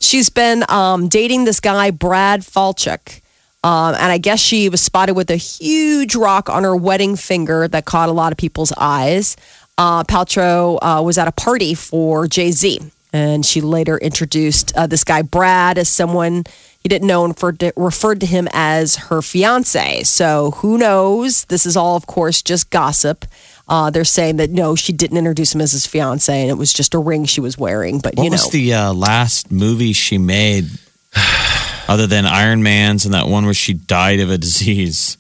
[0.01, 3.21] She's been um, dating this guy, Brad Falchuk.
[3.65, 7.67] Um, and I guess she was spotted with a huge rock on her wedding finger
[7.69, 9.39] that caught a lot of people's eyes.
[9.79, 12.81] Uh, Paltrow uh, was at a party for Jay Z,
[13.15, 16.45] and she later introduced uh, this guy, Brad, as someone
[16.81, 20.03] he didn't know and referred to, referred to him as her fiance.
[20.03, 21.47] So who knows?
[21.47, 23.25] This is all, of course, just gossip.
[23.69, 26.73] Uh, they're saying that no, she didn't introduce him as his fiance, and it was
[26.73, 27.99] just a ring she was wearing.
[27.99, 30.69] But What you know, was the uh, last movie she made
[31.89, 35.17] other than Iron Man's and that one where she died of a disease?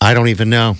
[0.00, 0.76] I don't even know.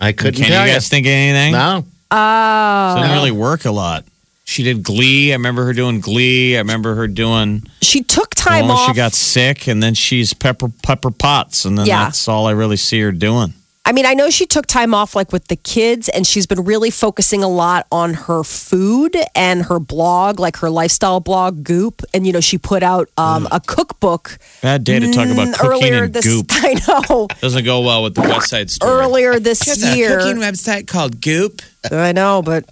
[0.00, 1.52] I couldn't Can tell you guys think of anything?
[1.52, 1.84] No.
[2.10, 2.94] Oh.
[2.94, 4.04] So it didn't really work a lot.
[4.44, 5.32] She did Glee.
[5.32, 6.56] I remember her doing Glee.
[6.56, 7.62] I remember her doing.
[7.80, 8.88] she took time off.
[8.88, 12.04] She got sick, and then she's Pepper Pepper Potts, and then Yeah.
[12.04, 13.54] that's all I really see her doing.
[13.84, 16.64] I mean, I know she took time off like with the kids and she's been
[16.64, 22.02] really focusing a lot on her food and her blog, like her lifestyle blog Goop.
[22.14, 25.54] And you know, she put out um, a cookbook Bad day to talk about mm,
[25.54, 26.46] cooking earlier and this goop.
[26.50, 27.26] I know.
[27.40, 28.92] Doesn't go well with the West Side Story.
[28.92, 29.66] Earlier this
[29.96, 30.18] year.
[30.18, 31.60] A cooking website called Goop.
[31.90, 32.64] I know, but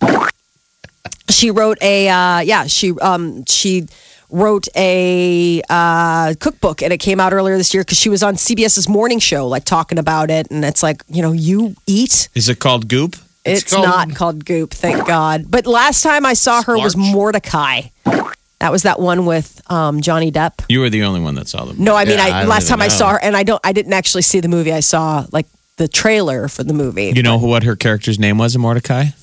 [1.29, 3.89] she wrote a uh, yeah, she um she
[4.33, 8.35] wrote a uh, cookbook and it came out earlier this year because she was on
[8.35, 12.49] CBS's morning show like talking about it and it's like you know you eat Is
[12.49, 13.17] it called Goop?
[13.45, 17.91] it's, called- not called goop thank god but last time i saw her was mortdecai
[18.59, 21.65] that was that one with um, johnny depp You were the only one that saw
[21.65, 21.77] them.
[21.79, 22.95] no i mean Yeah, I, I don't last even time i know.
[22.95, 25.47] saw her and i don't i didn't actually see the movie i saw like
[25.79, 29.15] the trailer for the movie You know what her character's name was in Mortdecai?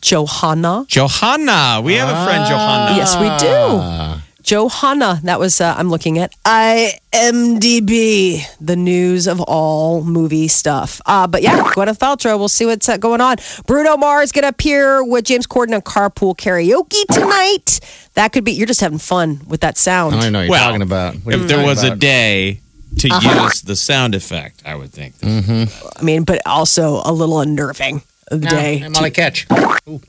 [0.00, 1.80] Johanna Johanna.
[1.84, 2.96] We have a friend, Johanna.
[2.96, 10.02] yes we do Johanna, that was uh, I'm looking at IMDb, the news of all
[10.02, 11.00] movie stuff.
[11.06, 13.36] Uh, but yeah, Gwyneth Paltrow, we'll see what's uh, going on.
[13.68, 17.78] Bruno Mars going to appear with James Corden on Carpool Karaoke tonight.
[18.14, 18.50] That could be.
[18.50, 20.16] You're just having fun with that sound.
[20.16, 21.14] I know what you're Well, talking about.
[21.16, 22.60] What If there talking was a day
[22.98, 23.44] to Uh-huh.
[23.44, 25.14] use the sound effect, I would think.
[25.22, 28.82] I mean, but also a little unnerving of the day.
[28.82, 29.46] I'm on a catch.
[29.88, 30.00] Ooh.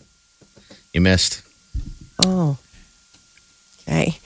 [0.93, 1.43] You missed.
[2.25, 2.57] Oh.
[3.81, 4.17] Okay.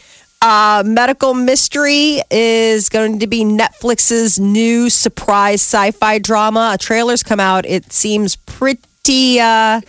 [0.41, 6.71] Uh, Medical Mystery is going to be Netflix's new surprise sci-fi drama.
[6.75, 7.65] A trailer's come out.
[7.65, 9.81] It seems pretty uh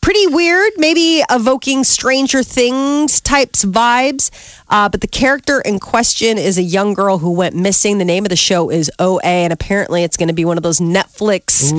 [0.00, 4.30] pretty weird, maybe evoking Stranger Things types vibes.
[4.68, 7.98] Uh, but the character in question is a young girl who went missing.
[7.98, 10.62] The name of the show is OA, and apparently it's going to be one of
[10.62, 11.70] those Netflix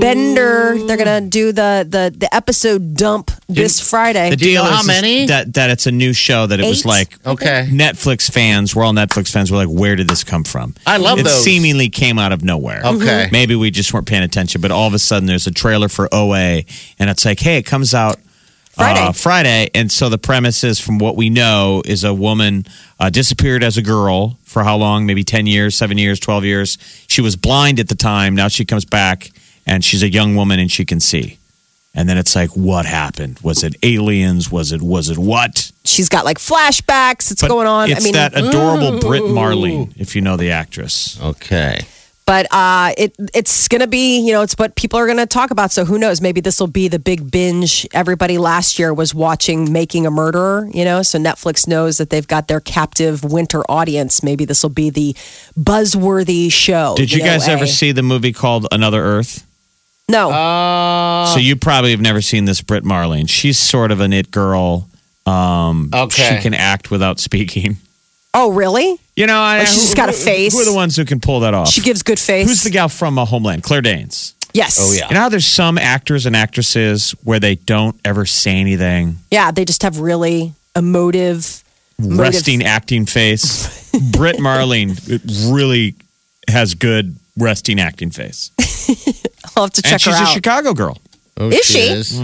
[0.00, 0.76] bender.
[0.86, 4.30] They're going to do the the the episode dump this Friday.
[4.30, 5.26] The Do you deal know is how is many?
[5.26, 7.68] that that it's a new show that it was like Okay.
[7.70, 8.74] Netflix fans.
[8.74, 9.50] We're all Netflix fans.
[9.50, 10.74] We're like, where did this come from?
[10.86, 11.24] I love it.
[11.24, 11.42] those.
[11.44, 12.82] Seemingly came out of nowhere.
[12.84, 13.28] Okay.
[13.32, 16.08] Maybe we just weren't paying attention, but all of a sudden there's a trailer for
[16.12, 16.62] OA,
[16.98, 18.16] and it's like, hey, it comes out.
[18.70, 19.00] Friday.
[19.00, 22.66] Uh, Friday, and so the premise is, from what we know, is a woman
[22.98, 25.06] uh, disappeared as a girl for how long?
[25.06, 26.78] Maybe ten years, seven years, twelve years.
[27.08, 28.34] She was blind at the time.
[28.34, 29.30] Now she comes back,
[29.66, 31.38] and she's a young woman, and she can see.
[31.92, 33.40] And then it's like, what happened?
[33.40, 34.50] Was it aliens?
[34.50, 35.72] Was it was it what?
[35.84, 37.32] She's got like flashbacks.
[37.32, 37.90] It's But going on.
[37.90, 41.20] It's I mean, that adorable Brit Marling, if you know the actress.
[41.20, 41.80] Okay.
[42.30, 45.72] But uh, it it's gonna be you know it's what people are gonna talk about.
[45.72, 46.20] So who knows?
[46.20, 47.88] Maybe this will be the big binge.
[47.92, 50.68] Everybody last year was watching Making a Murderer.
[50.72, 54.22] You know, so Netflix knows that they've got their captive winter audience.
[54.22, 55.14] Maybe this will be the
[55.58, 56.94] buzzworthy show.
[56.96, 59.44] Did you know, guys ever a- see the movie called Another Earth?
[60.08, 60.30] No.
[60.30, 63.26] Uh, so you probably have never seen this Brit Marling.
[63.26, 64.88] She's sort of an it girl.
[65.26, 66.36] Um, Okay.
[66.36, 67.78] She can act without speaking.
[68.34, 68.99] oh, really?
[69.20, 70.54] You know, I, Like she's just got a face?
[70.54, 71.68] Who are the ones who can pull that off?
[71.68, 72.48] She gives good face.
[72.48, 73.62] Who's the gal from uh, Homeland?
[73.62, 74.34] Claire Danes.
[74.54, 74.78] Yes.
[74.80, 75.08] Oh, yeah.
[75.08, 79.50] You know how there's some actors and actresses where they don't ever say anything, Yeah.
[79.50, 81.62] They just have really emotive.
[81.98, 82.18] Motive.
[82.18, 83.92] resting acting face.
[84.12, 84.96] Brit Marling
[85.48, 85.96] really
[86.48, 88.50] has good resting acting face,
[89.56, 90.26] I'll have to check and she's a.
[90.26, 90.96] Chicago girl.
[91.36, 91.78] oh, Is she?
[91.80, 92.20] is.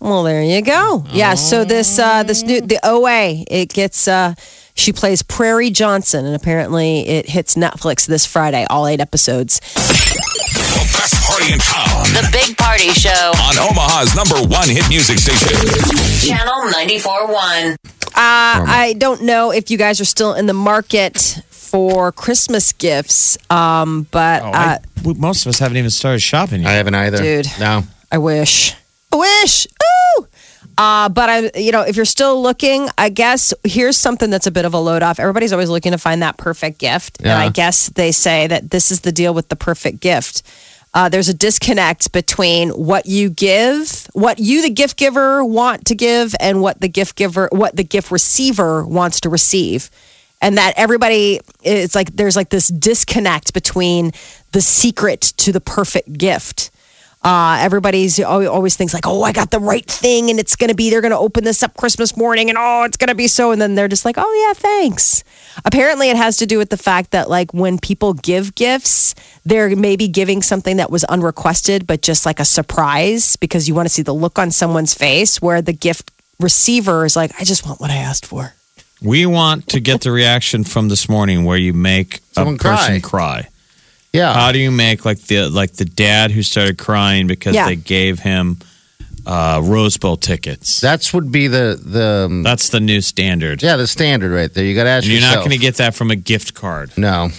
[0.00, 1.04] Well, there you go.
[1.12, 1.34] Yeah.
[1.34, 4.34] So this uh, this new the OA it gets uh,
[4.76, 8.64] she plays Prairie Johnson, and apparently it hits Netflix this Friday.
[8.70, 9.60] All eight episodes.
[9.74, 13.10] The best party in town The Big Party Show.
[13.10, 15.48] on Omaha's number one hit music station.
[16.28, 17.74] Channel 94.1.
[17.74, 23.36] Uh, I don't know if you guys are still in the market for Christmas gifts,
[23.50, 26.70] um, but Oh, uh, I, we- most of us haven't even started shopping yet.
[26.70, 27.18] I haven't either.
[27.18, 27.46] Dude.
[27.60, 27.82] No.
[28.10, 28.74] I wish.
[29.12, 29.66] I wish.
[30.78, 34.50] Uh, but I, you know, if you're still looking, I guess here's something that's a
[34.50, 35.18] bit of a load off.
[35.18, 38.90] Everybody's always looking to find that perfect gift, and I guess they say that this
[38.90, 40.42] is the deal with the perfect gift.
[40.92, 45.94] Uh, there's a disconnect between what you give, what you, the gift giver, want to
[45.94, 49.90] give, and what the gift giver, what the gift receiver wants to receive
[50.40, 54.12] and that everybody it's like there's like this disconnect between
[54.52, 56.70] the secret to the perfect gift
[57.22, 60.90] uh, everybody's always thinks like oh i got the right thing and it's gonna be
[60.90, 63.74] they're gonna open this up christmas morning and oh it's gonna be so and then
[63.74, 65.24] they're just like oh yeah thanks
[65.64, 69.74] apparently it has to do with the fact that like when people give gifts they're
[69.74, 73.92] maybe giving something that was unrequested but just like a surprise because you want to
[73.92, 77.80] see the look on someone's face where the gift receiver is like i just want
[77.80, 78.52] what i asked for
[79.02, 83.00] We want to get the reaction from this morning where you make Someone a person
[83.00, 83.42] cry.
[83.42, 83.48] cry.
[84.16, 84.32] Yeah.
[84.34, 87.66] How do you make like the like the dad who started crying because Yeah.
[87.66, 88.58] they gave him
[89.26, 90.80] uh, Rose Bowl tickets?
[90.80, 93.62] That's would be the the um, That's the new standard.
[93.62, 94.64] yeah the standard right there.
[94.64, 95.36] You got to ask And you're yourself.
[95.36, 96.90] not going to get that from a gift card.
[96.96, 97.30] no.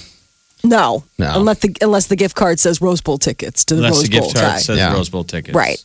[0.63, 1.33] No, No.
[1.39, 4.09] unless the unless the gift card says Rose Bowl tickets to the Unless Rose the
[4.09, 4.57] gift Bowl card guy.
[4.59, 4.91] says Yeah.
[4.91, 5.55] Rose Bowl tickets.
[5.55, 5.81] Right.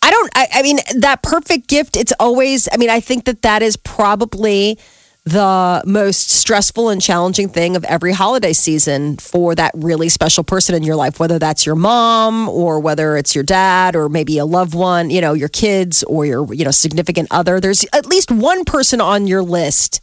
[0.00, 0.30] I don't.
[0.34, 1.96] I, I mean, that perfect gift.
[1.96, 2.68] It's always.
[2.72, 4.78] I mean, I think that that is probably
[5.24, 10.74] the most stressful and challenging thing of every holiday season for that really special person
[10.74, 14.46] in your life, whether that's your mom or whether it's your dad or maybe a
[14.46, 17.60] loved one, you know, your kids or your you know significant other.
[17.60, 20.00] There's at least one person on your list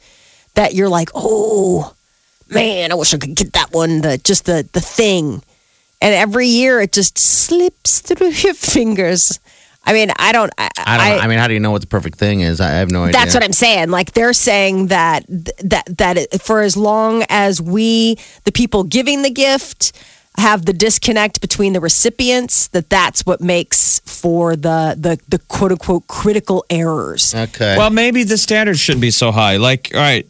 [0.53, 1.93] that you're like, oh
[2.49, 4.01] man, I wish I could get that one.
[4.01, 5.41] The just the the thing,
[6.01, 9.39] and every year it just slips through your fingers.
[9.85, 10.51] I mean, I don't.
[10.57, 11.17] I, I don't.
[11.17, 11.23] know.
[11.23, 12.59] I mean, how do you know what the perfect thing is?
[12.59, 13.13] I have no idea.
[13.13, 13.89] that's what I'm saying.
[13.91, 19.29] Like they're saying that that that for as long as we, the people giving the
[19.29, 19.91] gift,
[20.37, 25.71] have the disconnect between the recipients, that that's what makes for the the the quote
[25.71, 27.35] unquote critical errors.
[27.35, 27.77] Okay.
[27.77, 29.57] Well, maybe the standards shouldn't be so high.
[29.57, 30.27] Like, all right,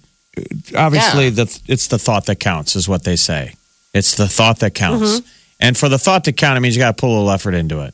[0.76, 1.30] obviously, Yeah.
[1.46, 3.56] the it's the thought that counts, is what they say.
[3.94, 5.28] It's the thought that counts, Mm-hmm.
[5.62, 7.54] and for the thought to count, it means you got to put a little effort
[7.54, 7.94] into it.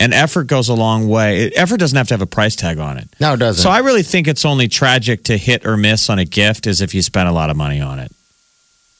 [0.00, 1.46] And effort goes a long way.
[1.46, 3.08] It- effort doesn't have to have a price tag on it.
[3.20, 3.62] no, it doesn't.
[3.62, 6.80] So I really think it's only tragic to hit or miss on a gift as
[6.80, 8.12] if you spent a lot of money on it.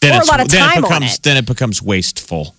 [0.01, 1.23] Then Or a lot of then time it on becomes, it.
[1.23, 2.55] Then it becomes wasteful.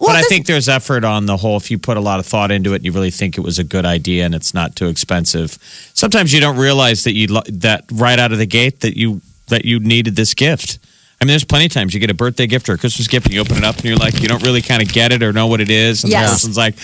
[0.00, 1.56] Well, but I think there's effort on the whole.
[1.56, 3.58] If you put a lot of thought into it, and you really think it was
[3.58, 5.58] a good idea, and it's not too expensive.
[5.92, 9.64] Sometimes you don't realize that you that right out of the gate that you that
[9.64, 10.78] you needed this gift.
[11.20, 13.26] I mean, there's plenty of times you get a birthday gift or a Christmas gift,
[13.26, 15.22] and you open it up, and you're like, you don't really kind of get it
[15.22, 16.04] or know what it is.
[16.04, 16.28] And Yes.
[16.28, 16.74] the person's like,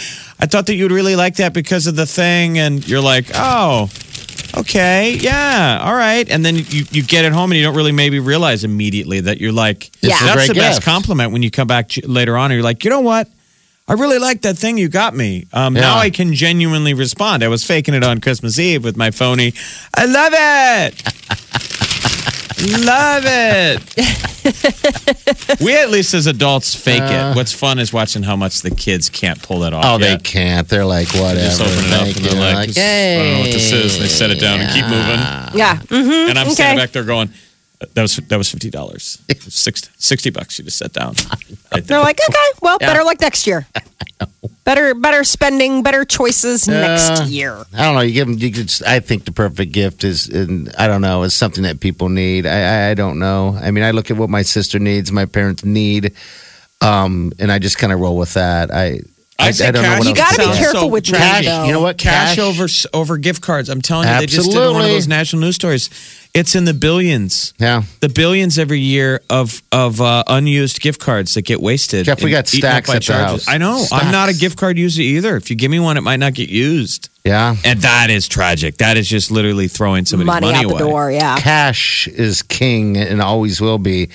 [0.40, 3.88] I thought that you'd really like that because of the thing, and you're like, oh.
[4.57, 7.90] Okay, yeah, all right, and then you, you get it home and you don't really
[7.90, 10.85] maybe realize immediately that you're like, It's a that's great the best gift.
[10.87, 13.29] compliment when you come back ch- later on and you're like, you know what?
[13.88, 15.47] I really like that thing you got me.
[15.53, 16.03] Um, Now Yeah.
[16.03, 17.42] I can genuinely respond.
[17.42, 19.55] I was faking it on Christmas Eve with my phony.
[19.92, 21.03] I love it.
[22.85, 23.81] love it.
[25.61, 27.37] we at least as adults fake it.
[27.37, 29.85] What's fun is watching how much the kids can't pull that off.
[29.85, 30.68] oh, they can't.
[30.68, 31.35] They're like whatever.
[31.37, 32.40] They just open it up Thank and they're you.
[32.55, 33.94] like, "This- I don't know what this is.
[33.96, 35.59] And they set it down and keep moving.
[35.59, 35.79] yeah.
[35.79, 36.55] hmm And I'm okay.
[36.55, 37.31] standing back there going,
[37.94, 39.18] that was that was fifty dollars.
[39.49, 41.14] 60, 60 bucks you just sat down.
[41.73, 41.85] Right.
[41.87, 43.66] They're like, okay, well, better luck next year.
[44.64, 47.64] Better, better spending, better choices next year.
[47.75, 48.01] I don't know.
[48.01, 48.38] You give them.
[48.38, 51.81] You could, I think the perfect gift is, and I don't know, is something that
[51.81, 52.47] people need.
[52.47, 53.59] I, I, I don't know.
[53.61, 56.14] I mean, I look at what my sister needs, my parents need,
[56.81, 58.70] um, and I just kind of roll with that.
[58.70, 59.01] I,
[59.38, 59.99] I, I say I don't know cash.
[59.99, 60.59] what You gotta be say.
[60.59, 61.44] careful with Cash.
[61.44, 61.64] though.
[61.64, 61.99] You know what?
[61.99, 62.66] cash, cash, over
[62.97, 63.68] over gift cards.
[63.68, 65.90] I'm telling you, they just did one of those national news stories.
[66.35, 67.53] It's in the billions.
[67.59, 67.83] Yeah.
[68.01, 72.07] The billions every year of of uh, unused gift cards that get wasted.
[72.07, 73.44] Jeff, we got stacks at the charges.
[73.47, 73.49] house.
[73.55, 73.85] I know.
[73.92, 75.37] I'm not a gift card user either.
[75.37, 77.57] If you give me one, it might not get used, Yeah.
[77.64, 78.79] and that is tragic.
[78.79, 80.90] That is just literally throwing somebody's Money, money, out the away.
[80.90, 81.37] door, yeah.
[81.38, 84.11] Cash is king and always will be.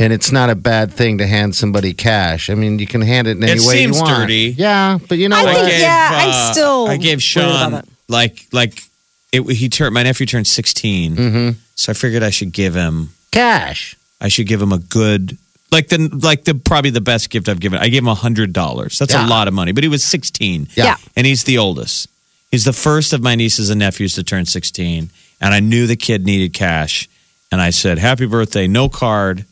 [0.00, 2.48] And it's not a bad thing to hand somebody cash.
[2.48, 4.16] I mean, you can hand it in any It way seems you want.
[4.20, 4.54] dirty.
[4.56, 5.56] Yeah, but you know I what?
[5.56, 8.82] think- gave, yeah, I uh, still I gave worried about Sean like like
[9.30, 11.50] it, he turned my nephew turned 16 Mm-hmm.
[11.76, 13.94] so I figured I should give him Cash.
[14.20, 15.36] I should give him a good
[15.70, 17.78] like the like the probably the best gift I've given.
[17.78, 18.98] I gave him a hundred dollars.
[18.98, 19.26] That's Yeah.
[19.26, 20.66] a lot of money, but he was sixteen.
[20.74, 20.84] Yeah.
[20.84, 20.96] Yeah.
[21.14, 22.08] and he's the oldest.
[22.50, 25.10] He's the first of my nieces and nephews to turn sixteen,
[25.42, 27.06] and I knew the kid needed cash,
[27.52, 29.44] and I said, "Happy birthday, no card."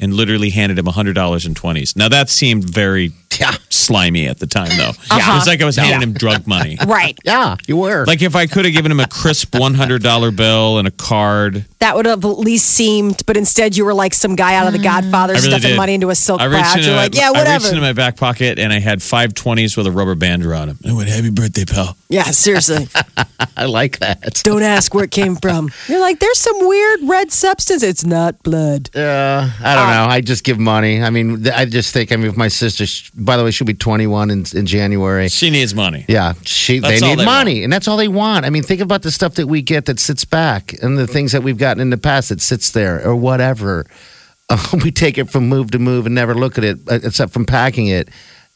[0.00, 1.94] And literally handed him hundred dollars in twenties.
[1.94, 3.52] Now that seemed very Yeah.
[3.70, 4.90] slimy at the time, though.
[4.90, 5.32] Uh-huh.
[5.32, 6.76] It was like I was handing him drug money.
[6.86, 7.16] Right.
[7.24, 8.04] Yeah, you were.
[8.04, 10.90] Like if I could have given him a crisp one hundred dollar bill and a
[10.90, 11.64] card.
[11.78, 14.72] That would have at least seemed, but instead you were like some guy out of
[14.72, 15.76] The Godfather really stuffing did.
[15.76, 16.84] money into a silk I reached pouch.
[16.86, 17.68] You're my, like, yeah, I reached whatever.
[17.68, 20.78] into my back pocket and I had five twenties with a rubber band around them.
[20.88, 22.88] I went, "Happy birthday, pal." yeah, seriously.
[23.56, 24.40] I like that.
[24.42, 25.70] Don't ask where it came from.
[25.88, 27.82] You're like, there's some weird red substance.
[27.84, 28.90] It's not blood.
[28.94, 30.06] Uh, I don't know.
[30.10, 31.02] I just give money.
[31.02, 32.12] I mean, I just think.
[32.12, 35.28] I mean, if my sister, by the way, she'll be 21 in, in January.
[35.28, 36.04] She needs money.
[36.08, 36.78] Yeah, she.
[36.78, 38.44] That's they need they money, and that's all they want.
[38.44, 41.32] I mean, think about the stuff that we get that sits back, and the things
[41.32, 43.86] that we've gotten in the past that sits there, or whatever.
[44.48, 47.32] Uh, we take it from move to move and never look at it, uh, except
[47.32, 48.08] from packing it.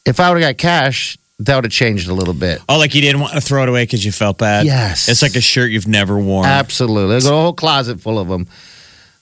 [0.05, 2.61] If I would have got cash, that would have changed a little bit.
[2.67, 4.65] Oh, like you didn't want to throw it away because you felt bad.
[4.65, 5.07] Yes.
[5.07, 6.45] it's like a shirt you've never worn.
[6.45, 8.47] Absolutely, there's a whole closet full of them.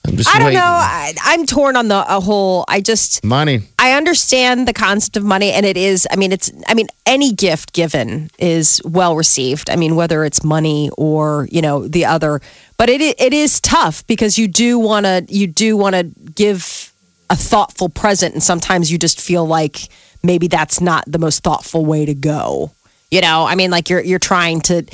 [0.08, 0.60] I'm just I don't waiting.
[0.60, 0.64] know.
[0.64, 2.64] I, I'm torn on the a whole.
[2.68, 3.60] I just Money.
[3.78, 6.06] I understand the concept of money, and it is.
[6.10, 6.50] I mean, it's.
[6.66, 9.70] I mean, any gift given is well received.
[9.70, 12.40] I mean, whether it's money or you know the other,
[12.76, 16.04] but it it is tough because you do want to you do want to
[16.34, 16.92] give
[17.30, 19.88] a thoughtful present, and sometimes you just feel like
[20.22, 22.72] maybe that's not the most thoughtful way to go.
[23.10, 24.84] You know, I mean, like you're you're trying to.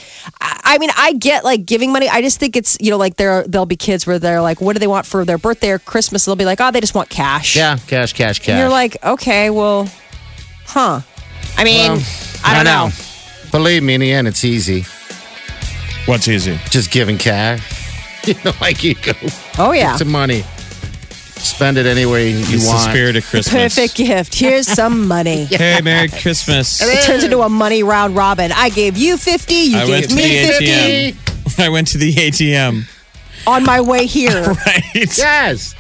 [0.41, 2.09] I, I mean, I get like giving money.
[2.09, 4.75] I just think it's you know like there there'll be kids where they're like, what
[4.75, 6.25] do they want for their birthday or Christmas?
[6.25, 7.57] They'll be like, oh, they just want cash.
[7.57, 8.51] Yeah, cash, cash, cash.
[8.51, 9.91] And you're like, okay, well,
[10.67, 11.01] huh?
[11.57, 12.03] I mean, Well,
[12.45, 12.91] I don't know.
[13.51, 14.85] Believe me, in the end, it's easy.
[16.07, 16.59] What's easy?
[16.71, 17.81] Just giving cash.
[18.25, 19.12] You know, like you go.
[19.59, 20.45] Oh yeah, Some money.
[21.45, 22.90] Spend it any way you It's the want.
[22.90, 23.74] spirit of Christmas.
[23.74, 24.34] perfect gift.
[24.34, 25.45] Here's some money.
[25.51, 26.80] Hey, Merry Christmas.
[26.82, 28.51] It turns into a money round robin.
[28.53, 29.55] I gave you fifty.
[29.55, 31.12] You I went gave to me the fifty.
[31.12, 31.64] ATM.
[31.64, 32.82] I went to the ATM.
[33.47, 34.82] On my way here, Right.
[35.18, 35.74] Yes.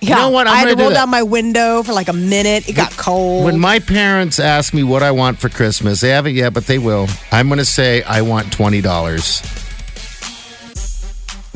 [0.00, 0.46] yeah, know what?
[0.46, 2.68] I'm I had to gonna do roll down my window for like a minute.
[2.68, 3.44] It got cold.
[3.44, 6.78] When my parents ask me what I want for Christmas, they haven't yet, but they
[6.78, 7.08] will.
[7.32, 9.42] I'm going to say I want twenty dollars.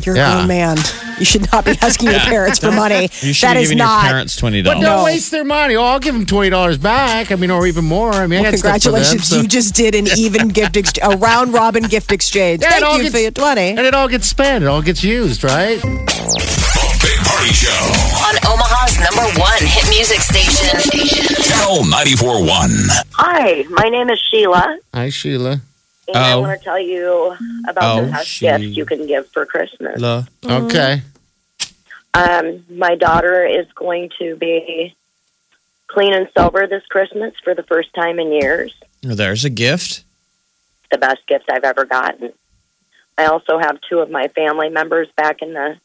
[0.06, 0.32] You're Yeah.
[0.32, 0.76] a grown man.
[1.18, 3.08] You should not be asking your parents for money.
[3.20, 4.02] You should that have is given not.
[4.04, 4.78] your parents twenty dollars.
[4.80, 5.04] But don't No.
[5.04, 5.76] waste their money.
[5.76, 7.30] Oh, I'll give them twenty dollars back.
[7.30, 8.12] I mean, or even more.
[8.12, 10.76] I mean, Well, got stuff for them, congratulations, so- you just did an even gift
[10.76, 12.62] exchange, a round robin gift exchange.
[12.62, 13.70] Yeah, Thank you gets- for your twenty.
[13.70, 14.64] and it all gets spent.
[14.64, 15.80] It all gets used, right?
[15.80, 17.70] The Big Party Show.
[17.70, 20.80] On Omaha's number one hit music station.
[21.42, 23.04] Channel 94.1.
[23.12, 25.60] Hi, my name is Sheila, Hi, Sheila.
[26.08, 26.40] And I Oh.
[26.40, 27.36] want to tell you
[27.68, 30.00] about Oh, the best she- gift you can give for Christmas.
[30.00, 31.02] La- Okay.
[32.14, 34.94] Um, my daughter is going to be
[35.86, 38.74] clean and sober this Christmas for the first time in years.
[39.06, 40.04] Oh, There's a gift.
[40.90, 42.32] The best gift I've ever gotten.
[43.16, 45.76] I also have two of my family members back in the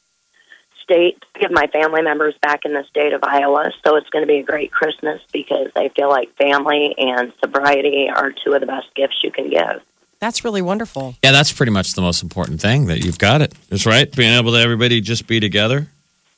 [0.83, 3.71] state, three of my family members back in the state of Iowa.
[3.85, 8.09] So it's going to be a great Christmas because I feel like family and sobriety
[8.09, 9.81] are two of the best gifts you can give.
[10.19, 11.15] That's really wonderful.
[11.23, 13.53] Yeah, that's pretty much the most important thing that you've got it.
[13.69, 13.75] it.
[13.75, 15.87] Is right being able to everybody just be together.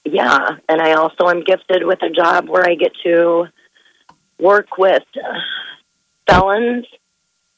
[0.05, 3.47] Yeah, and I also am gifted with a job where I get to
[4.39, 5.03] work with
[6.27, 6.85] felons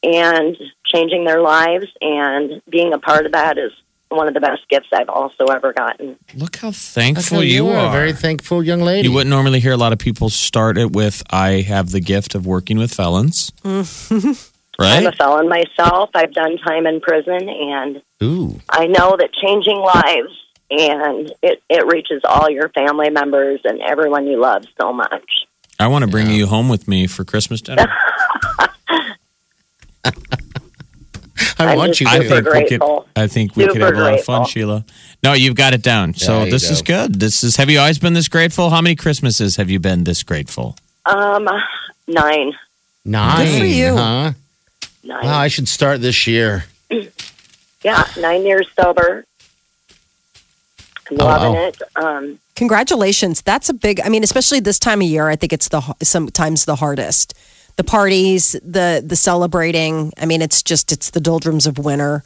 [0.03, 3.71] and changing their lives, and being a part of that is
[4.09, 6.17] one of the best gifts I've also ever gotten.
[6.35, 7.77] Look how That's thankful how you are.
[7.77, 7.89] are.
[7.89, 9.07] A very thankful young lady.
[9.07, 12.35] You wouldn't normally hear a lot of people start it with "I have the gift
[12.35, 13.51] of working with felons,"
[14.83, 16.09] I'm a felon myself.
[16.13, 18.59] I've done time in prison, and Ooh.
[18.69, 20.33] I know that changing lives
[20.71, 25.29] and it, it reaches all your family members and everyone you love so much.
[25.79, 27.87] I want to bring you home with me for Christmas dinner.
[31.59, 32.27] I I'm want you I to.
[32.27, 33.03] super think we could.
[33.15, 34.45] I think we could Super have a lot of fun.
[34.45, 34.85] Sheila.
[35.23, 36.13] No, you've got it down.
[36.13, 36.71] So There you this go.
[36.73, 37.19] is good.
[37.19, 37.57] This is.
[37.57, 38.69] Have you always been this grateful?
[38.69, 40.75] How many Christmases have you been this grateful?
[41.05, 41.47] Um,
[42.07, 42.53] nine.
[43.05, 43.45] Nine.
[43.45, 43.95] Good for you.
[43.95, 44.31] Huh?
[45.03, 45.25] Nine.
[45.25, 46.65] Wow, I should start this year.
[47.83, 49.25] Yeah, nine years sober.
[51.09, 51.67] I'm loving wow.
[51.67, 51.81] it.
[51.95, 53.41] Um, Congratulations.
[53.41, 53.99] That's a big.
[54.01, 55.27] I mean, especially this time of year.
[55.27, 57.33] I think it's the sometimes the hardest.
[57.77, 60.13] The parties, the the celebrating.
[60.17, 62.23] I mean, it's just it's the doldrums of winter.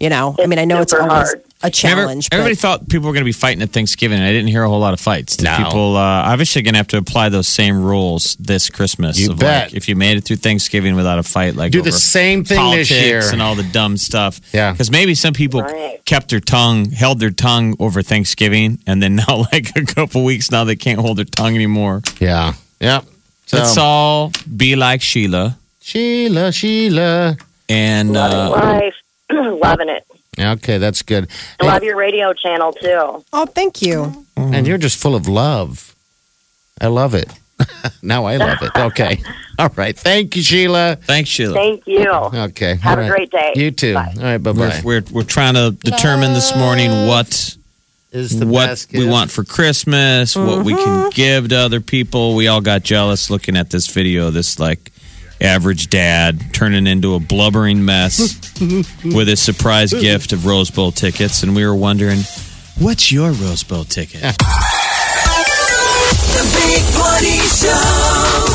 [0.00, 0.36] You know.
[0.38, 1.42] I mean, I know it's always hard.
[1.62, 2.28] a challenge.
[2.30, 4.20] Everybody but thought people were going to be fighting at Thanksgiving.
[4.20, 5.36] I didn't hear a whole lot of fights.
[5.36, 5.56] Did No.
[5.56, 9.18] People uh, obviously going to have to apply those same rules this Christmas.
[9.18, 9.68] You of bet.
[9.68, 12.58] Like, if you made it through Thanksgiving without a fight, like Do the same thing
[12.58, 13.22] politics this year.
[13.32, 14.40] and all the dumb stuff.
[14.52, 14.70] Yeah.
[14.70, 16.00] because maybe some people Right.
[16.04, 20.52] kept their tongue, held their tongue over Thanksgiving, and then now, like a couple weeks
[20.52, 22.02] now, they can't hold their tongue anymore.
[22.20, 22.52] Yeah.
[22.80, 23.04] Yep.
[23.46, 27.36] So, Let's all be like Sheila Sheila, Sheila.
[27.68, 28.94] and loving uh, life.
[29.60, 30.06] loving it.
[30.38, 31.28] Okay, that's good.
[31.60, 33.24] I love your radio channel too.
[33.32, 34.26] oh, thank you.
[34.36, 34.54] Mm-hmm.
[34.54, 35.94] And you're just full of love.
[36.80, 37.28] I love it.
[38.02, 38.70] now I love it.
[38.76, 39.20] Okay.
[39.58, 39.98] All right.
[39.98, 40.96] Thank you, Sheila.
[41.02, 41.54] thanks, Sheila.
[41.54, 42.08] Thank you.
[42.08, 42.76] Okay.
[42.76, 43.16] Have All a right.
[43.16, 43.52] great day.
[43.56, 43.94] You too.
[43.94, 44.14] Bye.
[44.16, 44.38] All right.
[44.38, 44.82] Bye We're, bye.
[44.84, 47.56] we're we're trying to determine this morning what
[48.12, 49.10] Is the what best we gift.
[49.10, 51.08] want for Christmas, what we can mm-hmm.
[51.10, 52.36] give to other people.
[52.36, 54.30] We all got jealous looking at this video.
[54.30, 54.92] This like
[55.40, 58.38] average dad turning into a blubbering mess
[59.04, 62.20] with his surprise gift of Rose Bowl tickets, and we were wondering,
[62.78, 64.22] what's your Rose Bowl ticket?
[64.22, 64.34] The
[66.54, 68.48] Big Party Show.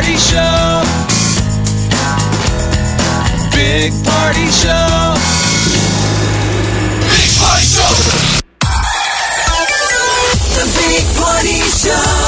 [0.00, 0.82] Party Show.
[3.52, 5.14] Big Party Show.
[7.04, 7.92] Big Party Show.
[10.56, 12.19] The Big Party Show.